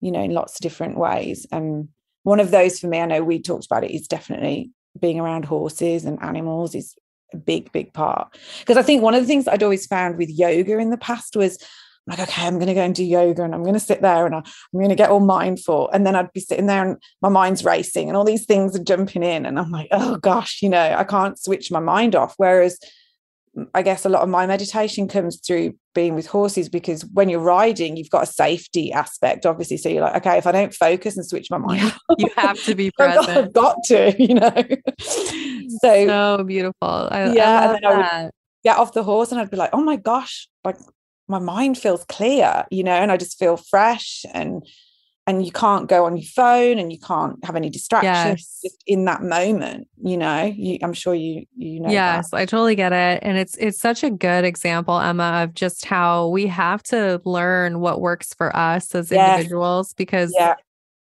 [0.00, 1.46] you know, in lots of different ways.
[1.52, 1.88] And
[2.22, 5.44] one of those for me, I know we talked about it, is definitely being around
[5.44, 6.94] horses and animals is
[7.34, 8.34] a big, big part.
[8.60, 11.36] Because I think one of the things I'd always found with yoga in the past
[11.36, 11.62] was
[12.08, 14.26] like, okay, I'm going to go and do yoga and I'm going to sit there
[14.26, 15.90] and I'm going to get all mindful.
[15.90, 18.82] And then I'd be sitting there and my mind's racing and all these things are
[18.82, 19.46] jumping in.
[19.46, 22.34] And I'm like, oh gosh, you know, I can't switch my mind off.
[22.36, 22.78] Whereas
[23.56, 27.28] mm, I guess a lot of my meditation comes through being with horses because when
[27.28, 29.76] you're riding, you've got a safety aspect, obviously.
[29.76, 32.16] So you're like, okay, if I don't focus and switch my mind, off.
[32.18, 33.28] you have to be present.
[33.36, 34.64] I've got, to, you know.
[34.98, 36.74] so, so beautiful.
[36.82, 37.60] I, yeah.
[37.60, 38.12] I and then that.
[38.12, 38.30] I would
[38.64, 40.76] get off the horse and I'd be like, oh my gosh, like
[41.28, 44.66] my mind feels clear you know and i just feel fresh and
[45.26, 48.72] and you can't go on your phone and you can't have any distractions yes.
[48.72, 52.38] just in that moment you know you, i'm sure you you know yes that.
[52.38, 56.28] i totally get it and it's it's such a good example emma of just how
[56.28, 59.36] we have to learn what works for us as yes.
[59.36, 60.54] individuals because yeah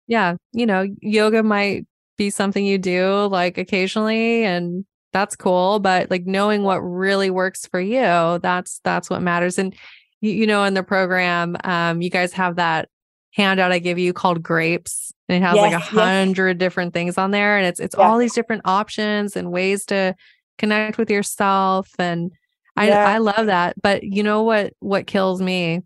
[0.07, 1.87] yeah you know yoga might
[2.17, 7.65] be something you do like occasionally and that's cool but like knowing what really works
[7.65, 9.73] for you that's that's what matters and
[10.21, 12.89] you, you know, in the program, um, you guys have that
[13.33, 15.13] handout I give you called grapes.
[15.29, 16.59] And it has yes, like a hundred yes.
[16.59, 17.57] different things on there.
[17.57, 18.03] And it's it's yeah.
[18.03, 20.15] all these different options and ways to
[20.57, 21.89] connect with yourself.
[21.99, 22.31] And
[22.75, 23.07] I yeah.
[23.07, 23.75] I love that.
[23.81, 25.81] But you know what what kills me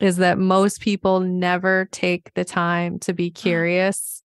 [0.00, 4.22] is that most people never take the time to be curious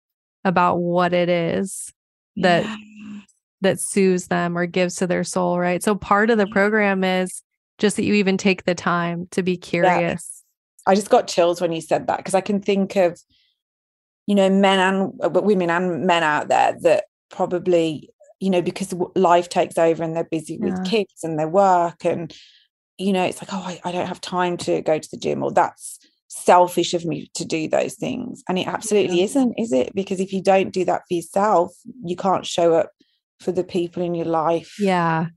[0.44, 1.92] about what it is
[2.36, 3.20] that yeah.
[3.62, 5.82] that soothes them or gives to their soul, right?
[5.82, 7.42] So part of the program is
[7.78, 10.42] just that you even take the time to be curious.
[10.86, 10.92] Yeah.
[10.92, 13.18] I just got chills when you said that because I can think of,
[14.26, 18.10] you know, men and uh, women and men out there that probably,
[18.40, 20.70] you know, because life takes over and they're busy yeah.
[20.70, 22.34] with kids and their work and,
[22.98, 25.42] you know, it's like, oh, I, I don't have time to go to the gym
[25.42, 28.42] or that's selfish of me to do those things.
[28.48, 29.24] And it absolutely yeah.
[29.24, 29.94] isn't, is it?
[29.94, 31.72] Because if you don't do that for yourself,
[32.04, 32.90] you can't show up
[33.40, 34.76] for the people in your life.
[34.78, 35.28] Yeah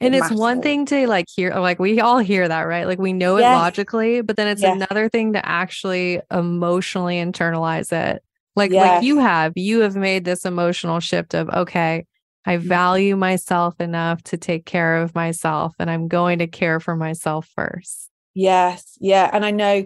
[0.00, 3.12] and it's one thing to like hear like we all hear that right like we
[3.12, 4.74] know it logically but then it's yes.
[4.74, 8.22] another thing to actually emotionally internalize it
[8.56, 8.96] like yes.
[8.96, 12.04] like you have you have made this emotional shift of okay
[12.44, 12.68] i mm-hmm.
[12.68, 17.48] value myself enough to take care of myself and i'm going to care for myself
[17.54, 19.84] first yes yeah and i know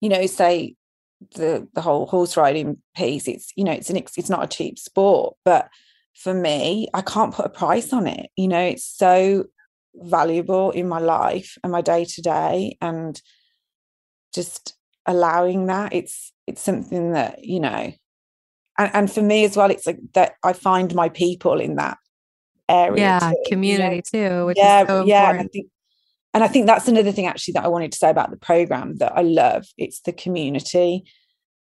[0.00, 0.74] you know say
[1.34, 4.78] the the whole horse riding piece it's you know it's an it's not a cheap
[4.78, 5.68] sport but
[6.14, 9.44] for me i can't put a price on it you know it's so
[9.94, 13.20] valuable in my life and my day to day and
[14.34, 14.74] just
[15.06, 17.92] allowing that it's it's something that you know
[18.78, 21.98] and, and for me as well it's like that i find my people in that
[22.68, 24.40] area yeah too, community you know?
[24.40, 25.66] too which yeah is so yeah and I think
[26.34, 28.96] and I think that's another thing actually that I wanted to say about the program
[28.96, 29.66] that I love.
[29.76, 31.04] It's the community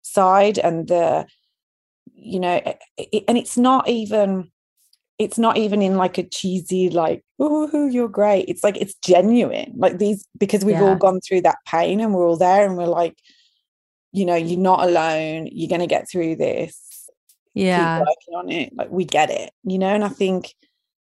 [0.01, 1.25] side and the,
[2.21, 2.61] you know,
[2.97, 4.51] it, and it's not even,
[5.17, 8.45] it's not even in like a cheesy like, oh, you're great.
[8.47, 9.73] It's like it's genuine.
[9.75, 10.83] Like these because we've Yeah.
[10.83, 13.17] all gone through that pain and we're all there and we're like,
[14.11, 15.47] you know, you're not alone.
[15.51, 17.09] You're going to get through this.
[17.53, 18.75] yeah Keep working on it.
[18.75, 19.93] Like we get it, you know.
[19.93, 20.53] And I think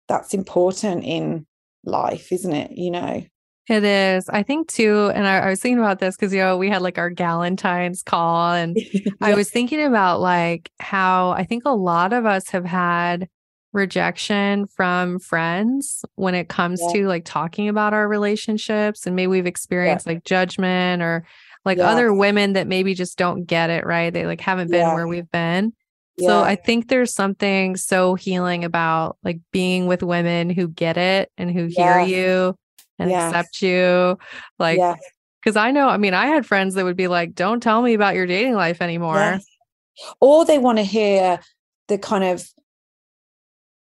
[0.08, 1.46] that's important in
[1.84, 2.72] life, isn't it?
[2.72, 3.26] You know.
[3.68, 4.30] It is.
[4.30, 6.82] I think too, and I, I was thinking about this because you know we had
[6.84, 8.78] like our Galentine's call, and
[9.22, 13.28] I was thinking about like how I think a lot of us have had
[13.74, 16.94] rejection from friends when it comes Yeah.
[17.02, 21.26] to like talking about our relationships, and maybe we've experienced like judgment or
[21.66, 24.14] like other women that maybe just don't get it right.
[24.14, 24.94] They like haven't been Yeah.
[24.94, 25.74] where we've been.
[26.20, 31.30] So I think there's something so healing about like being with women who get it
[31.38, 32.56] and who hear you
[33.00, 33.30] and Yes.
[33.34, 34.18] accept you.
[34.60, 34.80] Like,
[35.44, 37.94] because I know, I mean, I had friends that would be like, don't tell me
[37.94, 39.16] about your dating life anymore.
[39.16, 39.46] Yes.
[40.20, 41.40] Or they want to hear
[41.88, 42.50] the kind of,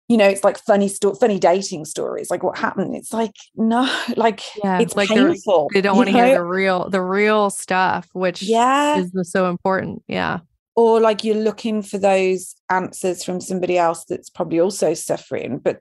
[0.09, 2.95] you know, it's like funny sto- funny dating stories, like what happened.
[2.95, 4.79] It's like no, like Yeah.
[4.79, 5.69] it's like painful.
[5.73, 6.33] they don't want to hear know?
[6.35, 8.97] the real, the real stuff, which yeah.
[8.97, 10.03] is so important.
[10.07, 10.39] Yeah.
[10.75, 15.79] Or like you're looking for those answers from somebody else that's probably also suffering, but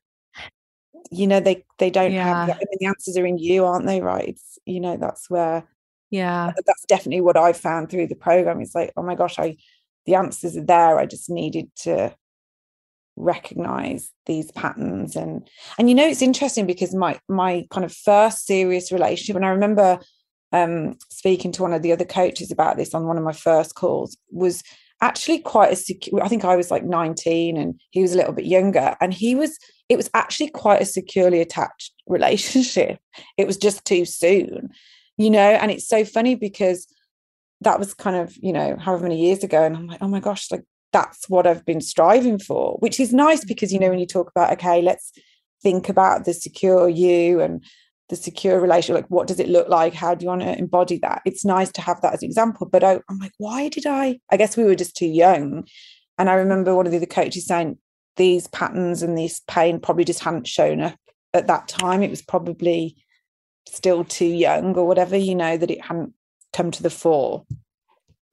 [1.10, 2.46] you know they they don't have.
[2.48, 2.54] Yeah.
[2.54, 4.00] The, I mean, the answers are in you, aren't they?
[4.00, 4.28] Right?
[4.28, 5.64] It's, you know that's where
[6.10, 6.52] Yeah.
[6.66, 8.60] that's definitely what I found through the program.
[8.60, 9.56] It's like, oh my gosh, I
[10.06, 10.98] the answers are there.
[10.98, 12.14] I just needed to
[13.16, 15.46] recognize these patterns and
[15.78, 19.50] and you know it's interesting because my my kind of first serious relationship and I
[19.50, 20.00] remember
[20.50, 23.74] um speaking to one of the other coaches about this on one of my first
[23.74, 24.62] calls was
[25.02, 28.32] actually quite a secure I think I was like 19 and he was a little
[28.32, 32.98] bit younger and he was it was actually quite a securely attached relationship.
[33.36, 34.70] It was just too soon
[35.16, 36.86] you know and it's so funny because
[37.60, 40.20] that was kind of you know however many years ago and i'm like oh my
[40.20, 43.98] gosh like that's what i've been striving for which is nice because you know when
[43.98, 45.12] you talk about okay let's
[45.62, 47.64] think about the secure you and
[48.12, 50.98] the secure relationship like what does it look like how do you want to embody
[50.98, 53.86] that it's nice to have that as an example but I, i'm like why did
[53.86, 55.66] i i guess we were just too young
[56.18, 57.78] and i remember one of the other coaches saying
[58.16, 60.98] these patterns and this pain probably just hadn't shown up
[61.32, 63.02] at that time it was probably
[63.66, 66.12] still too young or whatever you know that it hadn't
[66.52, 67.46] come to the fore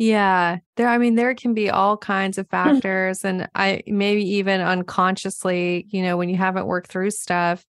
[0.02, 0.60] Yeah.
[0.78, 2.52] There, I mean, there can be all kinds of hmm.
[2.52, 3.26] factors.
[3.26, 7.66] and I maybe even unconsciously, you know, when you haven't worked through stuff,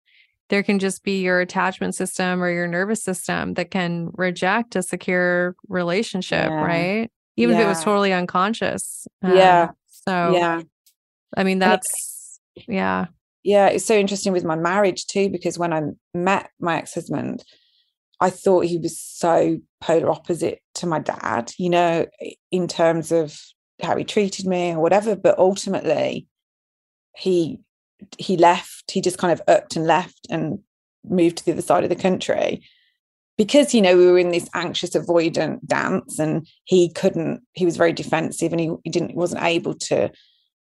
[0.50, 4.82] there can just be your attachment system or your nervous system that can reject a
[4.82, 6.62] secure relationship, Yeah.
[6.62, 7.10] right?
[7.36, 9.06] Even if it was totally unconscious.
[9.22, 9.70] Um, Yeah.
[9.86, 10.62] So, yeah
[11.36, 13.06] I mean, that's, yeah.
[13.44, 15.82] yeah it's so interesting with my marriage too because when i
[16.12, 17.42] met my ex-husband
[18.20, 22.06] i thought he was so polar opposite to my dad you know
[22.50, 23.38] in terms of
[23.82, 26.26] how he treated me or whatever but ultimately
[27.16, 27.58] he
[28.18, 30.58] he left he just kind of upped and left and
[31.04, 32.62] moved to the other side of the country.
[33.38, 37.76] Because you know we were in this anxious avoidant dance and he couldn't he was
[37.76, 40.10] very defensive and he, he didn't wasn't able to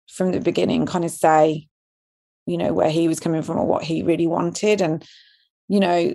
[0.10, 1.68] from the beginning kind of say
[2.46, 4.82] you know where he was coming from or what he really wanted.
[4.82, 5.04] And
[5.68, 6.14] you know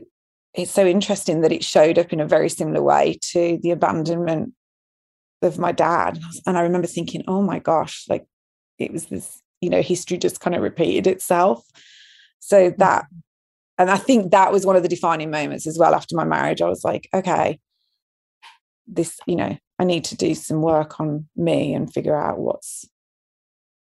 [0.55, 4.55] it's so interesting that it showed up in a very similar way to the abandonment
[5.43, 6.19] of my dad.
[6.47, 8.27] And I, remember thinking oh my gosh like
[8.79, 11.65] it was this you know history just kind of repeated itself
[12.41, 13.07] so that
[13.79, 16.63] and i think that was one of the defining moments as well after my marriage
[16.63, 17.59] i was like okay
[18.87, 22.89] this you know i need to do some work on me and figure out what's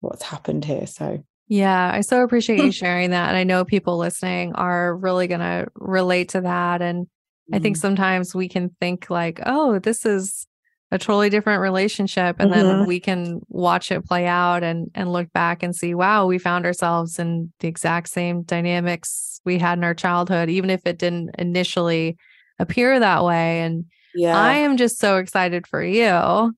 [0.01, 3.30] what's happened here so Yeah, I so appreciate you sharing that.
[3.30, 6.82] And I know people listening are really going to relate to that.
[6.82, 7.07] And
[7.53, 10.47] I think mm, sometimes we can think like, oh, this is
[10.91, 12.38] a totally different relationship.
[12.39, 12.86] And then Mhm.
[12.86, 16.65] we can watch it play out and and look back and see, wow, we found
[16.65, 21.31] ourselves in the exact same dynamics we had in our childhood, even if it didn't
[21.39, 22.17] initially
[22.59, 23.61] appear that way.
[23.61, 26.55] And yeah I am just so excited for you as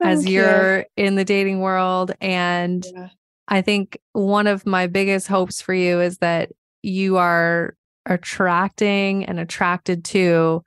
[0.00, 0.32] Thank you.
[0.32, 3.08] you're in the dating world and Yeah.
[3.48, 6.50] I think one of my biggest hopes for you is that
[6.82, 10.62] you are attracting and attracted to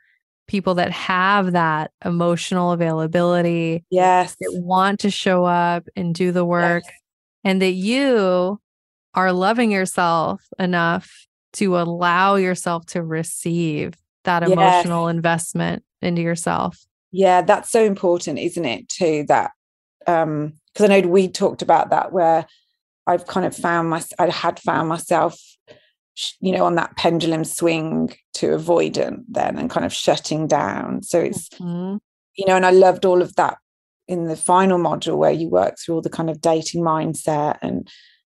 [0.49, 6.43] people that have that emotional availability, yes, that want to show up and do the
[6.43, 6.93] work, yes.
[7.45, 8.59] and that you
[9.13, 13.93] are loving yourself enough to allow yourself to receive
[14.23, 15.15] that emotional yes.
[15.15, 16.83] investment into yourself.
[17.11, 18.89] Yeah, that's so important, isn't it?
[18.89, 19.51] Too that
[20.07, 22.45] um because I know we talked about that where
[23.05, 25.39] I've kind of found my I had found myself
[26.39, 31.19] you know on that pendulum swing to avoidant then and kind of shutting down so
[31.19, 31.97] it's mm-hmm.
[32.35, 33.57] you know and I loved all of that
[34.07, 37.87] in the final module where you work through all the kind of dating mindset and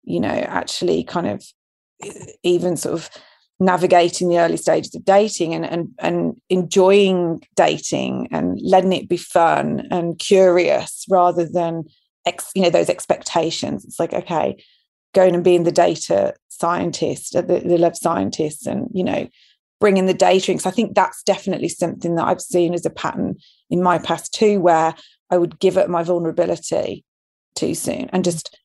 [0.03, 1.43] you know actually kind of
[2.43, 3.09] even sort of
[3.59, 9.17] navigating the early stages of dating and and and enjoying dating and letting it be
[9.17, 11.83] fun and curious rather than
[12.25, 14.57] ex, you know those expectations it's like okay
[15.15, 19.27] going and being the data scientist uh, the, the love scientist and you know
[19.79, 22.89] bringing the data in because i think that's definitely something that i've seen as a
[22.89, 23.35] pattern
[23.69, 24.93] in my past too where
[25.31, 27.03] i would give up my vulnerability
[27.55, 28.57] too soon and just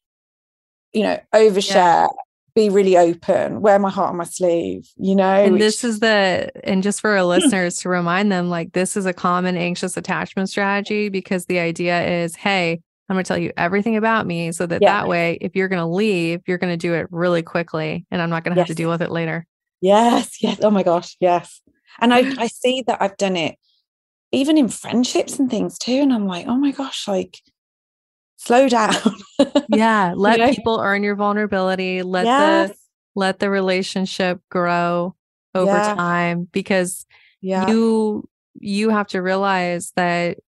[0.92, 2.06] you know overshare yeah
[2.54, 5.24] be really open, wear my heart on my sleeve, you know.
[5.24, 5.60] And which...
[5.60, 7.28] this is the, and just for our hmm.
[7.28, 12.02] listeners to remind them, like, this is a common anxious attachment strategy because the idea
[12.22, 12.80] is, hey,
[13.10, 15.00] I'm going to tell you everything about me so that yeah.
[15.00, 18.22] that way, if you're going to leave, you're going to do it really quickly and
[18.22, 19.46] I'm not going to have to deal with it later.
[19.80, 20.40] Yes.
[20.40, 20.60] Yes.
[20.62, 21.16] Oh my gosh.
[21.20, 21.60] Yes.
[22.00, 23.56] And I, I see that I've done it
[24.32, 25.96] even in friendships and things too.
[25.96, 27.38] And I'm like, oh my gosh, like,
[28.36, 28.94] slow down.
[29.68, 30.52] yeah, let you know?
[30.52, 32.02] people earn your vulnerability.
[32.02, 32.70] Let yes.
[32.70, 32.76] the
[33.16, 35.16] let the relationship grow
[35.54, 35.94] over yeah.
[35.94, 37.06] time because
[37.40, 37.68] yeah.
[37.68, 40.38] you you have to realize that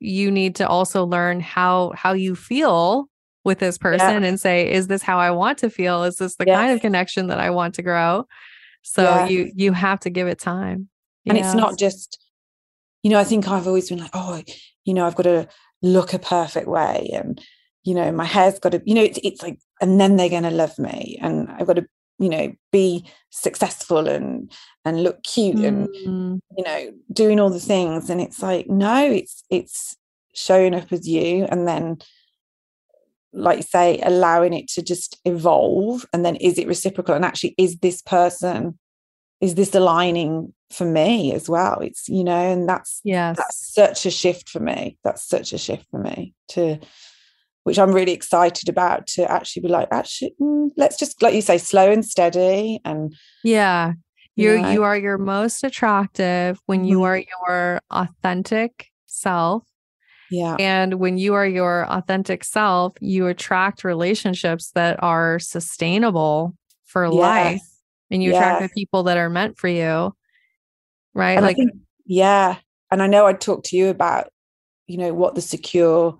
[0.00, 3.08] you need to also learn how how you feel
[3.44, 4.28] with this person yeah.
[4.28, 6.04] and say is this how I want to feel?
[6.04, 6.56] Is this the yes.
[6.56, 8.26] kind of connection that I want to grow?
[8.82, 9.30] So yes.
[9.30, 10.88] you you have to give it time.
[11.26, 12.18] And it's not just
[13.02, 14.42] you know, I think I've always been like, oh,
[14.84, 15.48] you know, I've got to
[15.82, 17.40] look a perfect way and
[17.84, 20.42] you know my hair's got to you know it's, it's like and then they're going
[20.42, 21.86] to love me and i've got to
[22.18, 24.52] you know be successful and
[24.84, 25.66] and look cute mm.
[25.66, 28.10] and you know doing all the things.
[28.10, 29.96] And it's like no it's it's
[30.34, 31.98] showing up as you and then
[33.32, 36.06] like you say allowing it to just evolve.
[36.12, 37.14] And then is it reciprocal?
[37.14, 38.78] And actually is this person
[39.40, 41.80] is this aligning for me as well?
[41.80, 44.98] It's you know and that's yeah that's such a shift for me.
[45.04, 46.78] That's such a shift for me to
[47.68, 51.42] which i'm really excited about to actually be like actually mm, let's just like you
[51.42, 53.14] say slow and steady and
[53.44, 53.92] yeah.
[54.36, 54.70] you you, know.
[54.70, 57.04] you are your most attractive when you mm-hmm.
[57.04, 59.64] are your authentic self.
[60.30, 60.56] Yeah.
[60.58, 66.54] And when you are your authentic self you attract relationships that are sustainable
[66.86, 67.12] for yes.
[67.12, 67.68] life
[68.10, 70.14] and you attract the people that are meant for you.
[71.12, 71.32] Right?
[71.32, 71.72] And like think,
[72.06, 72.56] yeah.
[72.90, 74.32] And i know i talked to you about
[74.86, 76.18] you know what the secure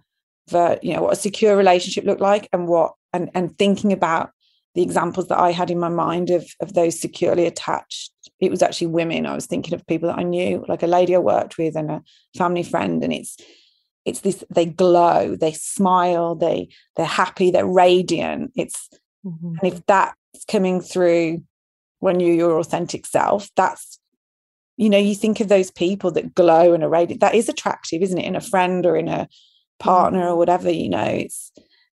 [0.51, 4.31] that you know what a secure relationship looked like and what and and thinking about
[4.75, 8.63] the examples that i had in my mind of of those securely attached it was
[8.63, 9.27] actually women.
[9.27, 11.91] I was thinking of people that i knew like a lady i worked with and
[11.91, 12.03] a
[12.37, 13.37] family friend and it's
[14.05, 18.53] it's this they glow they smile they they're happy they're radiant.
[18.55, 18.89] It's
[19.25, 19.55] mm-hmm.
[19.61, 21.43] and if that's coming through
[21.99, 23.99] when you're your authentic self that's
[24.77, 28.03] you know you think of those people that glow and are radiant that is attractive
[28.03, 28.25] isn't it?
[28.25, 29.29] In a friend or in a
[29.81, 29.85] Mm.
[29.85, 31.53] partner or whatever you know it's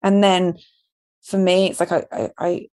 [0.04, 0.58] and then
[1.22, 2.68] for me it's like I, I, I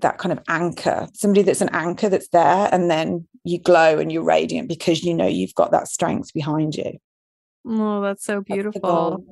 [0.00, 4.10] that kind of anchor somebody that's an anchor that's there and then you glow and
[4.10, 6.98] you're radiant because you know you've got that strength behind you
[7.66, 9.24] oh that's so beautiful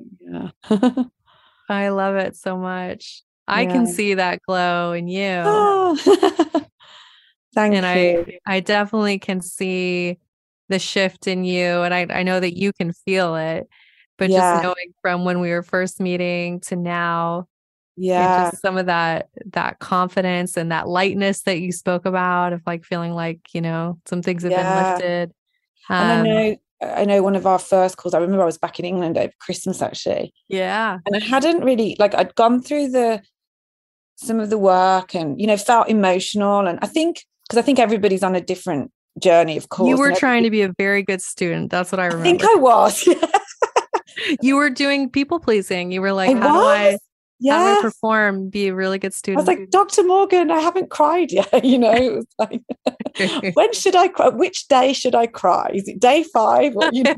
[0.69, 1.03] that's yeah
[1.69, 3.55] i love it so much yeah.
[3.55, 6.63] i can see that glow in you oh.
[7.53, 8.37] Thank and you.
[8.47, 10.17] I I definitely can see
[10.69, 13.67] the shift in you and I I know that you can feel it.
[14.17, 14.53] But yeah.
[14.53, 17.47] just knowing from when we were first meeting to now,
[17.95, 22.61] yeah, just some of that that confidence and that lightness that you spoke about of
[22.65, 24.63] like feeling like you know some things have yeah.
[24.63, 25.33] been lifted.
[25.89, 28.13] Um, and I um know I know one of our first calls.
[28.13, 30.33] I remember I was back in England over Christmas actually.
[30.47, 33.21] Yeah, and I hadn't really like I'd gone through the
[34.15, 37.79] some of the work and you know felt emotional and I think because I think
[37.79, 39.57] everybody's on a different journey.
[39.57, 41.71] Of course, you were trying to be a very good student.
[41.71, 42.27] That's what I remember.
[42.27, 43.07] I think I was.
[44.41, 45.91] you were doing people pleasing.
[45.91, 46.63] You were like, I how was?
[46.63, 46.97] do I
[47.43, 47.57] yeah.
[47.57, 48.49] How I perform?
[48.49, 49.39] Be a really good student.
[49.39, 50.03] I was like, Dr.
[50.03, 51.49] Morgan, I haven't cried yet.
[51.65, 52.61] You know, it was like,
[53.55, 54.29] when should I cry?
[54.29, 55.71] Which day should I cry?
[55.73, 56.75] Is it day five?
[56.77, 57.15] Or, you know?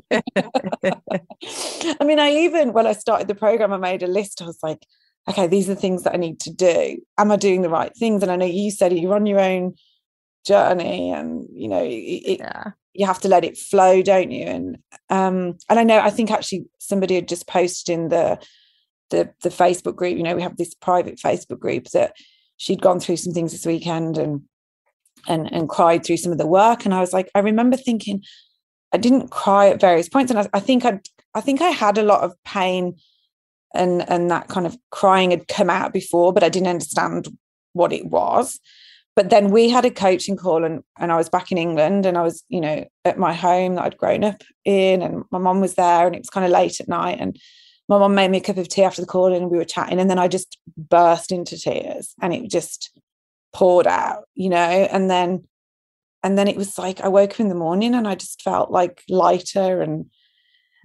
[1.99, 4.41] I mean, I even when I started the program, I made a list.
[4.41, 4.83] I was like,
[5.29, 6.99] okay, these are the things that I need to do.
[7.19, 8.23] Am I doing the right things?
[8.23, 9.75] And I know you said you're on your own
[10.45, 12.71] journey, and you know, it, yeah.
[12.95, 14.45] You have to let it flow don't you?
[14.45, 14.77] And
[15.09, 18.39] um and i know i think actually somebody had just posted in the
[19.11, 22.15] the the facebook group you know we have this private facebook group that
[22.57, 24.41] she'd gone through some things this weekend and
[25.27, 26.85] and and cried through some of the work.
[26.85, 28.23] And i was like i remember thinking
[28.93, 30.31] i didn't cry at various points.
[30.31, 30.99] And i, I think i
[31.33, 32.95] i think i had a lot of pain
[33.73, 37.27] and and that kind of crying had come out before but i didn't understand
[37.73, 38.59] what it was
[39.16, 42.18] but then we had a coaching call and and I was back in England and
[42.18, 45.61] I was you know at my home that I'd grown up in and my mom
[45.61, 47.39] was there and it was kind of late at night and
[47.88, 49.99] my mom made me a cup of tea after the call and we were chatting
[49.99, 52.97] and then I just burst into tears and it just
[53.53, 55.45] poured out you know and then
[56.24, 58.72] and then it was like I woke up in the morning and I just felt
[58.72, 60.05] like lighter and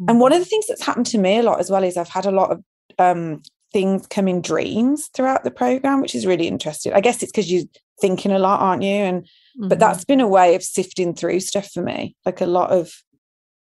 [0.08, 2.08] and one of the things that's happened to me a lot as well is I've
[2.08, 2.64] had a lot of
[2.98, 6.92] um, things come in dreams throughout the program, which is really interesting.
[6.92, 7.64] I guess it's because you're
[8.00, 8.90] thinking a lot, aren't you?
[8.90, 9.68] And mm-hmm.
[9.68, 12.16] but that's been a way of sifting through stuff for me.
[12.24, 12.92] Like a lot of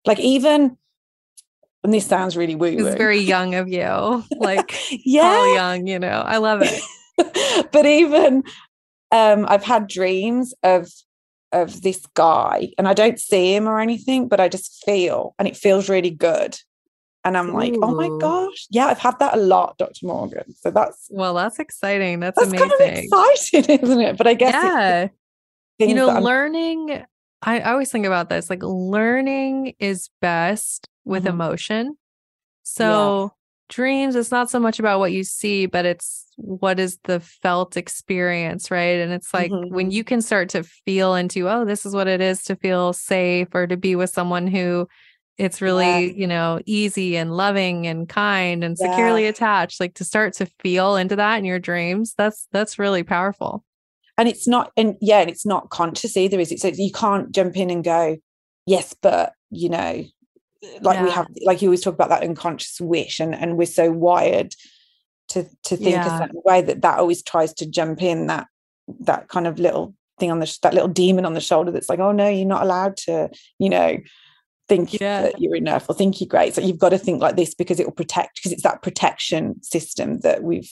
[0.05, 0.77] like even
[1.83, 2.67] and this sounds really woo.
[2.67, 4.23] It's very Jung of you.
[4.37, 6.23] Like yeah, Jung, you know.
[6.25, 7.67] I love it.
[7.71, 8.43] but even
[9.11, 10.89] um I've had dreams of
[11.51, 15.47] of this guy and I don't see him or anything, but I just feel and
[15.47, 16.57] it feels really good.
[17.29, 17.81] And I'm like, Ooh.
[17.83, 18.65] oh my gosh.
[18.71, 20.07] Yeah, I've had that a lot, Dr.
[20.07, 20.51] Morgan.
[20.55, 22.19] So that's well, that's exciting.
[22.19, 22.69] That's, that's amazing.
[22.69, 24.17] Kind of exciting, isn't it?
[24.17, 25.07] But I guess yeah.
[25.77, 27.05] You know, learning
[27.43, 31.33] I always think about this like learning is best with mm-hmm.
[31.33, 31.97] emotion.
[32.63, 33.27] So yeah.
[33.69, 37.77] dreams, it's not so much about what you see, but it's what is the felt
[37.77, 38.99] experience, right?
[38.99, 39.71] And it's like mm-hmm.
[39.71, 42.91] when you can start to feel into, oh, this is what it is to feel
[42.91, 44.87] safe or to be with someone who
[45.39, 46.13] it's really yeah.
[46.15, 48.91] you know easy and loving and kind and yeah.
[48.91, 53.03] securely attached like to start to feel into that in your dreams that's that's really
[53.03, 53.63] powerful
[54.17, 57.31] and it's not and yeah and it's not conscious either is it so you can't
[57.31, 58.17] jump in and go
[58.65, 60.03] yes but you know
[60.81, 61.03] like yeah.
[61.03, 64.53] we have like you always talk about that unconscious wish and and we're so wired
[65.29, 68.47] to to think a certain way that that always tries to jump in that
[68.99, 71.99] that kind of little thing on the that little demon on the shoulder that's like
[71.99, 73.97] oh no you're not allowed to you know
[74.69, 75.23] think yeah.
[75.23, 76.53] that you're enough or think you're great.
[76.55, 79.61] So you've got to think like this because it will protect because it's that protection
[79.63, 80.71] system that we've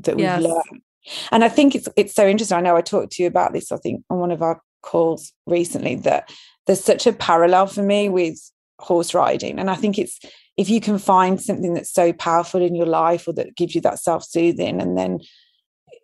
[0.00, 0.42] that we've yes.
[0.42, 0.82] learned.
[1.30, 2.56] And I think it's it's so interesting.
[2.56, 5.32] I know I talked to you about this, I think, on one of our calls
[5.46, 6.30] recently, that
[6.66, 8.40] there's such a parallel for me with
[8.80, 9.58] horse riding.
[9.58, 10.18] And I think it's
[10.56, 13.80] if you can find something that's so powerful in your life or that gives you
[13.82, 15.20] that self-soothing, and then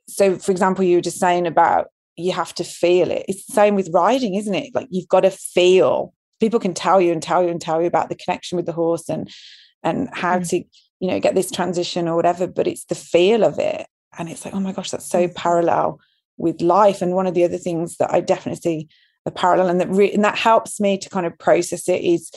[0.09, 3.25] so for example, you were just saying about you have to feel it.
[3.27, 4.75] It's the same with riding, isn't it?
[4.75, 6.13] Like you've got to feel
[6.43, 8.73] people can tell you and tell you and tell you about the connection with the
[8.73, 9.31] horse and
[9.85, 10.49] and how mm.
[10.49, 10.57] to
[10.99, 13.87] you know get this transition or whatever but it's the feel of it
[14.19, 15.35] and it's like oh my gosh that's so mm.
[15.37, 16.01] parallel
[16.39, 18.89] with life and one of the other things that i definitely see
[19.25, 22.31] a parallel and that re- and that helps me to kind of process it is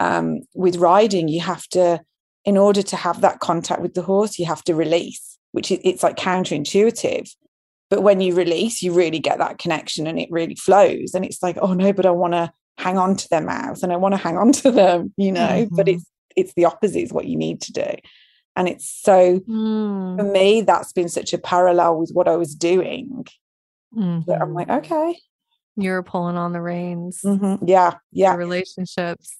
[0.00, 2.00] um, with riding you have to
[2.44, 5.78] in order to have that contact with the horse you have to release which is,
[5.84, 7.28] it's like counterintuitive
[7.90, 11.42] but when you release you really get that connection and it really flows and it's
[11.42, 14.12] like oh no but i want to hang on to their mouths and I want
[14.12, 15.74] to hang on to them, you know, mm-hmm.
[15.74, 16.04] but it's
[16.36, 17.94] it's the opposite is what you need to do.
[18.54, 20.18] And it's so mm.
[20.18, 23.26] for me, that's been such a parallel with what I was doing.
[23.94, 24.30] Mm-hmm.
[24.30, 25.18] That I'm like, okay.
[25.76, 27.20] You're pulling on the reins.
[27.24, 27.66] Mm-hmm.
[27.66, 27.94] Yeah.
[28.12, 28.34] Yeah.
[28.34, 29.36] relationships.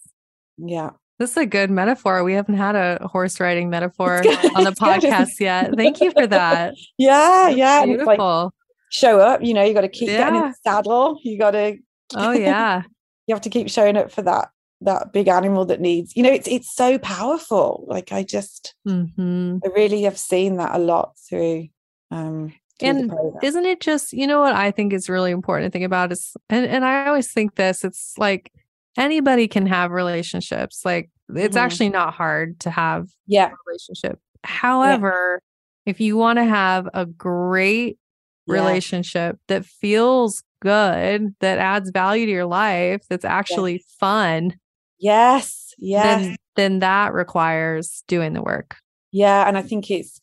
[0.59, 0.91] Yeah.
[1.19, 2.25] This is a good metaphor.
[2.25, 5.75] We haven't had a horse riding metaphor on the podcast yet.
[5.75, 6.75] Thank you for that.
[6.99, 7.85] Yeah, That's yeah.
[7.87, 8.13] Beautiful.
[8.13, 8.51] It's like
[8.91, 10.19] show up, you know, you got to keep yeah.
[10.19, 11.19] getting in the saddle.
[11.23, 11.79] You got to
[12.15, 12.83] Oh yeah
[13.27, 14.51] you have to keep showing up for that
[14.83, 19.57] that big animal that needs you know it's it's so powerful like i just mm-hmm.
[19.65, 21.67] i really have seen that a lot through
[22.11, 23.13] um through and
[23.43, 26.37] isn't it just you know what i think is really important to think about is
[26.51, 28.53] and, and i always think this it's like
[28.99, 31.65] anybody can have relationships like it's mm-hmm.
[31.65, 35.41] actually not hard to have yeah relationship however
[35.87, 35.91] yeah.
[35.91, 37.99] if you want to have a great
[38.47, 39.57] relationship yeah.
[39.57, 43.97] that feels good, that adds value to your life, that's actually yes.
[43.99, 44.55] fun.
[44.99, 45.75] Yes.
[45.79, 46.23] Yes.
[46.23, 48.77] Then, then that requires doing the work.
[49.13, 49.47] Yeah.
[49.47, 50.21] And I think it's,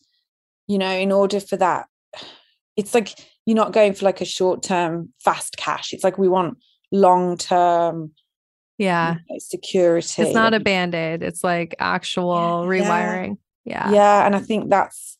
[0.68, 1.88] you know, in order for that,
[2.76, 3.14] it's like
[3.46, 5.94] you're not going for like a short term fast cash.
[5.94, 6.58] It's like we want
[6.92, 8.12] long term
[8.78, 13.90] yeah you know, security it's not a band-aid it's like actual yeah, rewiring yeah.
[13.90, 15.18] yeah yeah and i think that's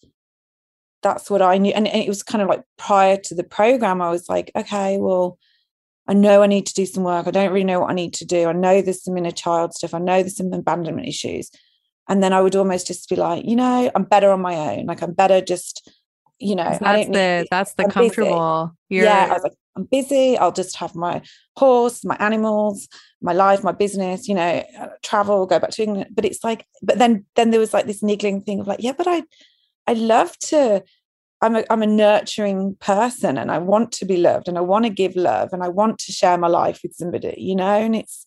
[1.04, 1.74] that's what I knew.
[1.74, 4.98] And, and, it was kind of like prior to the program, I was like, okay,
[4.98, 5.38] well,
[6.08, 7.28] I know I need to do some work.
[7.28, 8.48] I don't really know what I need to do.
[8.48, 9.94] I know there's some inner child stuff.
[9.94, 11.52] I know there's some abandonment issues.
[12.10, 14.86] And then I would almost just be like, you know, I'm better on my own.
[14.88, 15.90] Like I'm better just,
[16.40, 18.76] you know, that's the that's the I'm comfortable.
[18.90, 20.38] yeah, I was like, I'm busy.
[20.38, 21.22] I'll just have my
[21.56, 22.90] horse, my animals,
[23.22, 26.10] my life, my business, you know, uh, travel, go back to England.
[26.14, 28.94] But it's like, but then then there was like this niggling thing of like, yeah,
[28.98, 29.24] but I
[29.88, 30.84] I love to
[31.44, 34.86] I'm a I'm a nurturing person and I want to be loved and I want
[34.86, 37.96] to give love and I want to share my life with somebody, you know, and
[37.96, 38.26] it's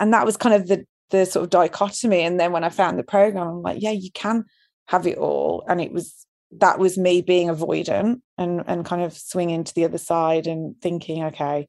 [0.00, 2.22] and that was kind of the the sort of dichotomy.
[2.22, 4.44] And then when I found the program, I'm like, yeah, you can
[4.86, 5.64] have it all.
[5.68, 6.26] And it was
[6.58, 10.74] that was me being avoidant and and kind of swinging to the other side and
[10.82, 11.68] thinking, okay,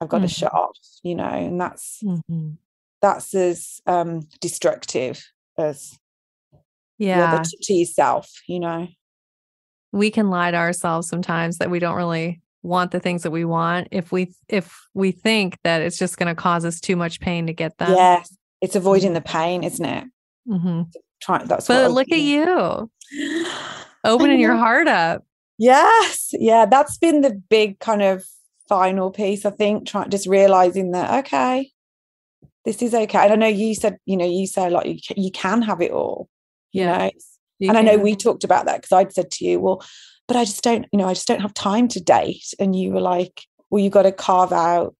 [0.00, 0.26] I've got mm-hmm.
[0.26, 2.54] to shut off, you know, and that's mm-hmm.
[3.00, 5.24] that's as um destructive
[5.56, 5.96] as
[7.06, 8.88] yeah to, to yourself, you know
[9.92, 13.44] we can lie to ourselves sometimes that we don't really want the things that we
[13.44, 17.20] want if we if we think that it's just going to cause us too much
[17.20, 17.90] pain to get them.
[17.90, 20.04] Yes, it's avoiding the pain, isn't it?
[20.48, 20.82] Mm-hmm.
[21.20, 22.90] Try, that's but look at you
[24.04, 25.24] opening your heart up.
[25.58, 28.24] Yes, yeah, that's been the big kind of
[28.68, 29.44] final piece.
[29.44, 31.70] I think trying just realizing that okay,
[32.64, 33.18] this is okay.
[33.18, 35.90] And I know you said you know you say like you, you can have it
[35.90, 36.28] all.
[36.72, 36.98] You yeah.
[36.98, 37.10] know,
[37.58, 37.88] you and can.
[37.88, 39.82] I know we talked about that because I'd said to you, well,
[40.28, 42.54] but I just don't, you know, I just don't have time to date.
[42.58, 44.94] And you were like, well, you got to carve out,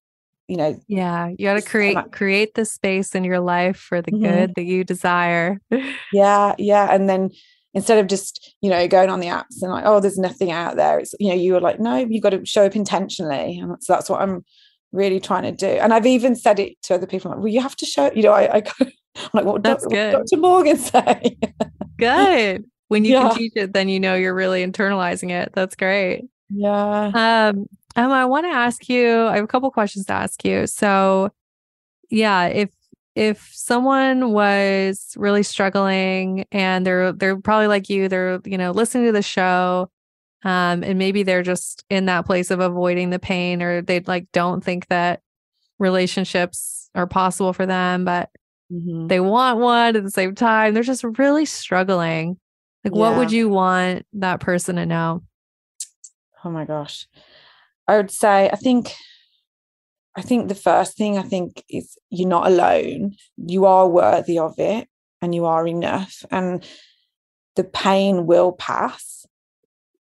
[0.47, 0.79] you know.
[0.87, 4.23] Yeah, you got to create create the space in your life for the mm-hmm.
[4.23, 5.59] good that you desire.
[6.13, 7.29] yeah, yeah, and then
[7.73, 10.75] instead of just you know going on the apps and like, oh, there's nothing out
[10.75, 10.99] there.
[10.99, 13.87] It's you know, you were like, no, you got to show up intentionally, and that's
[13.87, 14.43] that's what I'm
[14.93, 15.67] really trying to do.
[15.67, 18.21] And I've even said it to other people, like, well, you have to show, you
[18.21, 18.63] know, I, I
[19.15, 20.11] I'm like, what, That's good.
[20.11, 20.37] Dr.
[20.37, 21.37] Morgan say?
[21.97, 22.65] good.
[22.87, 23.29] When you yeah.
[23.29, 25.51] can teach it, then you know you're really internalizing it.
[25.53, 26.25] That's great.
[26.49, 27.11] Yeah.
[27.13, 30.67] Um, Emma, I want to ask you, I have a couple questions to ask you.
[30.67, 31.31] So
[32.09, 32.69] yeah, if
[33.15, 39.05] if someone was really struggling and they're they're probably like you, they're, you know, listening
[39.05, 39.89] to the show,
[40.43, 44.27] um, and maybe they're just in that place of avoiding the pain or they like
[44.31, 45.21] don't think that
[45.79, 48.29] relationships are possible for them, but
[48.73, 49.07] mm-hmm.
[49.07, 50.73] they want one at the same time.
[50.73, 52.37] They're just really struggling.
[52.83, 52.99] Like, yeah.
[52.99, 55.23] what would you want that person to know?
[56.43, 57.07] Oh my gosh.
[57.87, 58.93] I would say, I think,
[60.15, 63.15] I think the first thing I think is you're not alone.
[63.37, 64.87] You are worthy of it
[65.21, 66.25] and you are enough.
[66.31, 66.65] And
[67.55, 69.25] the pain will pass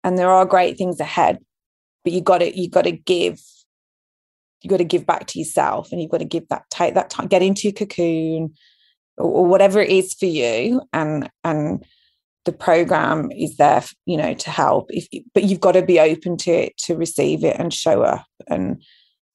[0.04, 1.38] and there are great things ahead,
[2.04, 3.40] but you got to, you got to give
[4.62, 7.10] you got to give back to yourself and you've got to give that take that
[7.10, 8.54] time get into your cocoon
[9.16, 10.82] or, or whatever it is for you.
[10.92, 11.84] And and
[12.44, 16.36] the program is there you know to help if but you've got to be open
[16.38, 18.82] to it to receive it and show up and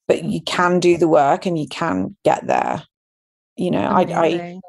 [0.08, 2.82] but you can do the work and you can get there.
[3.56, 4.60] You know I, I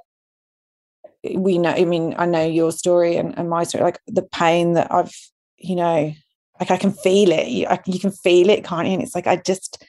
[1.36, 4.74] we know i mean i know your story and, and my story like the pain
[4.74, 5.14] that i've
[5.58, 6.14] you know
[6.60, 7.48] like i can feel it.
[7.48, 8.94] You, I, you can feel it can't you?
[8.94, 9.84] And it's like i just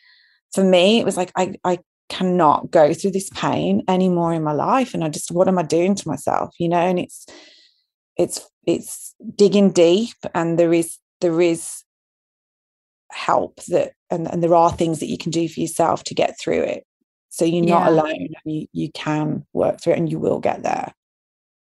[0.52, 1.78] for me, it was like, I, I
[2.08, 4.94] cannot go through this pain anymore in my life.
[4.94, 6.54] And I just, what am I doing to myself?
[6.58, 7.26] You know, and it's,
[8.16, 11.82] it's, it's digging deep and there is, there is
[13.10, 16.38] help that, and, and there are things that you can do for yourself to get
[16.38, 16.84] through it.
[17.28, 17.78] So you're yeah.
[17.78, 18.28] not alone.
[18.44, 20.92] You, you can work through it and you will get there.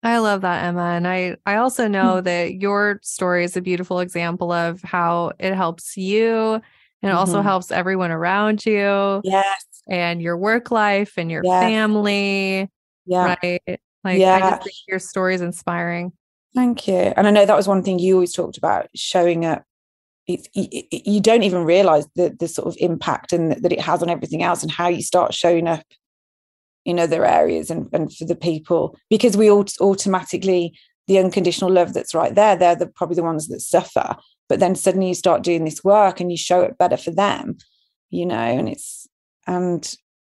[0.04, 0.84] I love that, Emma.
[0.84, 1.94] And I, I also hmm.
[1.94, 6.62] know that your story is a beautiful example of how it helps you
[7.06, 7.20] and it mm-hmm.
[7.20, 9.22] also helps everyone around you.
[9.24, 9.64] Yes.
[9.88, 11.64] And your work life and your yes.
[11.64, 12.72] family.
[13.06, 13.36] Yeah.
[13.43, 13.80] Right.
[14.03, 14.34] Like yeah.
[14.34, 16.14] I just think your story is inspiring.
[16.56, 16.95] Thank you.
[16.95, 19.64] And I know that was one thing you always talked about showing up.
[20.26, 24.10] It's, you don't even realize the, the sort of impact and that it has on
[24.10, 25.86] everything else and how you start showing up
[26.86, 30.76] in other areas and, and for the people because we all automatically
[31.08, 34.16] the unconditional love that's right there they're the, probably the ones that suffer
[34.49, 37.58] but then suddenly you start doing this work and you show it better for them
[38.10, 39.08] you know and it's
[39.47, 39.95] and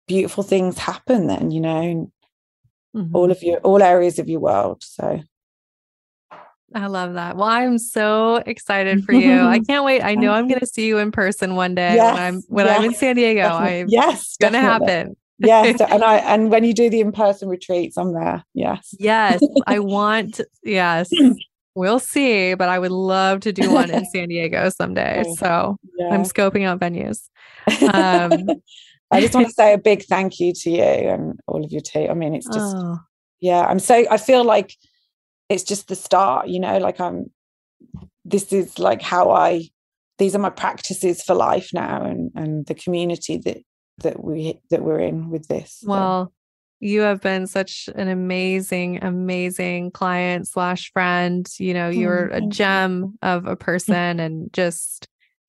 [0.07, 2.11] beautiful things happen then you know
[2.95, 3.15] mm-hmm.
[3.15, 5.21] all of your all areas of your world so
[6.75, 7.37] I love that.
[7.37, 9.41] Well, I'm so excited for you.
[9.41, 10.03] I can't wait.
[10.03, 12.65] I know I'm going to see you in person one day yes, when I'm when
[12.65, 13.41] yes, I'm in San Diego.
[13.47, 15.15] I'm yes, going to happen.
[15.39, 18.43] Yes, and I and when you do the in person retreats, I'm there.
[18.53, 20.41] Yes, yes, I want.
[20.63, 21.09] Yes,
[21.77, 25.23] We'll see, but I would love to do one in San Diego someday.
[25.23, 26.07] Oh, so yeah.
[26.07, 27.29] I'm scoping out venues.
[27.93, 28.47] Um,
[29.11, 31.81] I just want to say a big thank you to you and all of your
[31.81, 32.09] team.
[32.09, 32.97] I mean, it's just, oh.
[33.41, 34.73] yeah, I'm so, I feel like
[35.49, 37.27] it's just the start, you know, like I'm,
[38.25, 39.69] this is like how I,
[40.17, 43.57] these are my practices for life now and, and the community that,
[43.99, 45.83] that we, that we're in with this.
[45.85, 46.33] Well,
[46.79, 53.17] you have been such an amazing amazing client slash friend you know you're a gem
[53.23, 55.07] of a person and just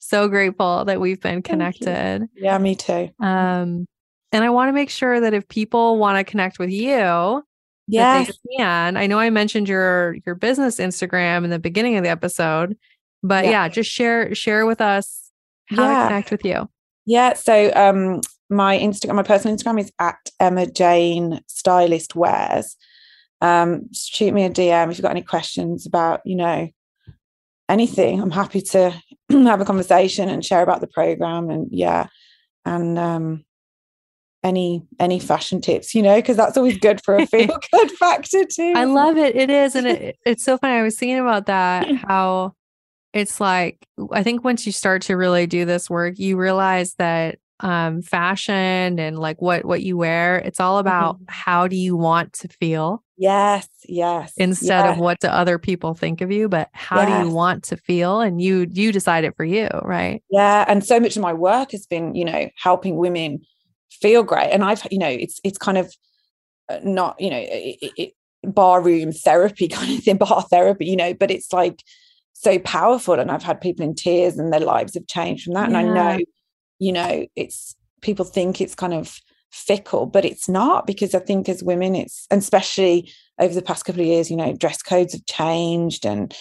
[0.08, 2.26] so grateful that we've been connected.
[2.34, 3.10] Yeah, me too.
[3.20, 3.86] Um,
[4.32, 7.42] and I want to make sure that if people want to connect with you,
[7.86, 8.26] yeah,
[8.56, 8.96] can.
[8.96, 12.76] I know I mentioned your your business Instagram in the beginning of the episode,
[13.22, 15.30] but yeah, yeah just share share with us
[15.66, 16.02] how yeah.
[16.02, 16.68] to connect with you.
[17.06, 17.32] Yeah.
[17.34, 18.20] So um
[18.50, 22.76] my Instagram, my personal Instagram is at Emma Jane Stylist Wears.
[23.40, 26.68] Um, shoot me a DM if you've got any questions about, you know,
[27.68, 28.20] anything.
[28.20, 28.94] I'm happy to
[29.30, 32.06] have a conversation and share about the program and yeah.
[32.64, 33.44] And um
[34.42, 38.44] any any fashion tips, you know, because that's always good for a feel good factor
[38.44, 38.72] too.
[38.74, 39.36] I love it.
[39.36, 39.74] It is.
[39.74, 40.74] And it, it's so funny.
[40.74, 42.54] I was thinking about that, how
[43.12, 43.78] it's like
[44.12, 48.98] I think once you start to really do this work, you realize that um fashion
[48.98, 51.24] and like what what you wear, it's all about mm-hmm.
[51.28, 53.02] how do you want to feel.
[53.16, 54.32] Yes, yes.
[54.36, 54.92] Instead yes.
[54.92, 57.22] of what do other people think of you, but how yes.
[57.22, 60.22] do you want to feel and you you decide it for you, right?
[60.30, 63.40] Yeah, and so much of my work has been, you know, helping women
[63.90, 65.92] feel great and i've you know it's it's kind of
[66.68, 68.12] uh, not you know it, it,
[68.44, 71.82] bar room therapy kind of thing bar therapy you know but it's like
[72.32, 75.70] so powerful and i've had people in tears and their lives have changed from that
[75.70, 75.78] yeah.
[75.78, 76.24] and i know
[76.78, 79.20] you know it's people think it's kind of
[79.50, 83.84] fickle but it's not because i think as women it's and especially over the past
[83.84, 86.36] couple of years you know dress codes have changed and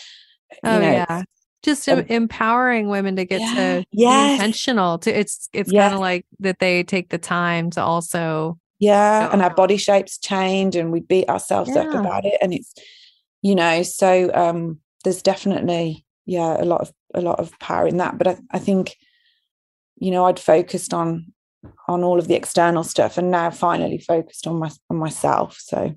[0.64, 1.24] oh know, yeah
[1.64, 4.40] just um, empowering women to get yeah, to yes.
[4.40, 5.84] intentional to it's it's yeah.
[5.84, 10.18] kind of like that they take the time to also yeah and our body shapes
[10.18, 11.82] change and we beat ourselves yeah.
[11.82, 12.74] up about it and it's
[13.42, 17.98] you know so um there's definitely yeah a lot of a lot of power in
[17.98, 18.96] that but I, I think
[19.98, 21.34] you know I'd focused on
[21.88, 25.94] on all of the external stuff and now finally focused on my on myself so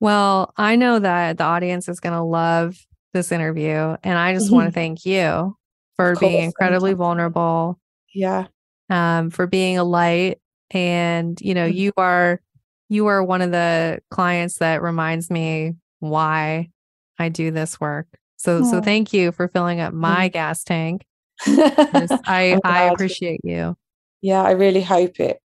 [0.00, 2.76] well I know that the audience is going to love
[3.12, 3.96] this interview.
[4.02, 4.54] And I just mm-hmm.
[4.54, 5.56] want to thank you
[5.96, 7.78] for being incredibly vulnerable.
[8.14, 8.46] Yeah.
[8.90, 10.40] Um, for being a light.
[10.70, 11.76] And, you know, mm-hmm.
[11.76, 12.40] you are
[12.88, 16.70] you are one of the clients that reminds me why
[17.18, 18.06] I do this work.
[18.36, 20.32] So so thank you for filling up my mm-hmm.
[20.32, 21.04] gas tank.
[22.26, 23.76] I I appreciate you.
[24.20, 25.38] Yeah, I really hope it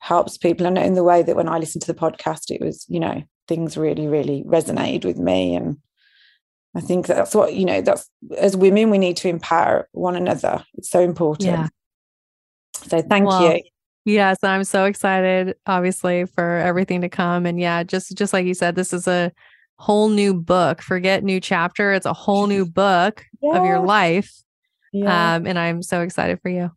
[0.00, 0.66] helps people.
[0.66, 3.22] And in the way that when I listened to the podcast, it was, you know,
[3.46, 5.78] things really, really resonated with me and
[6.74, 10.64] I think that's what, you know, that's as women, we need to empower one another.
[10.74, 11.48] It's so important.
[11.48, 11.68] Yeah.
[12.74, 13.62] So thank well, you.
[14.04, 17.46] Yes, I'm so excited, obviously, for everything to come.
[17.46, 19.32] And yeah, just just like you said, this is a
[19.76, 20.80] whole new book.
[20.80, 21.92] Forget new chapter.
[21.92, 23.58] It's a whole new book yeah.
[23.58, 24.32] of your life.
[24.92, 25.34] Yeah.
[25.34, 26.70] Um, and I'm so excited for you.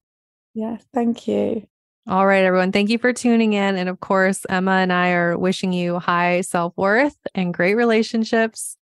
[0.54, 1.68] Yeah, thank you.
[2.08, 2.72] All right, everyone.
[2.72, 3.78] Thank you for tuning in.
[3.78, 8.78] And of course, Emma and I are wishing you high self worth and great relationships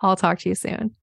[0.00, 0.94] I'll talk to you soon.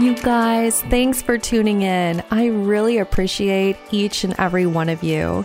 [0.00, 2.22] You guys, thanks for tuning in.
[2.30, 5.44] I really appreciate each and every one of you.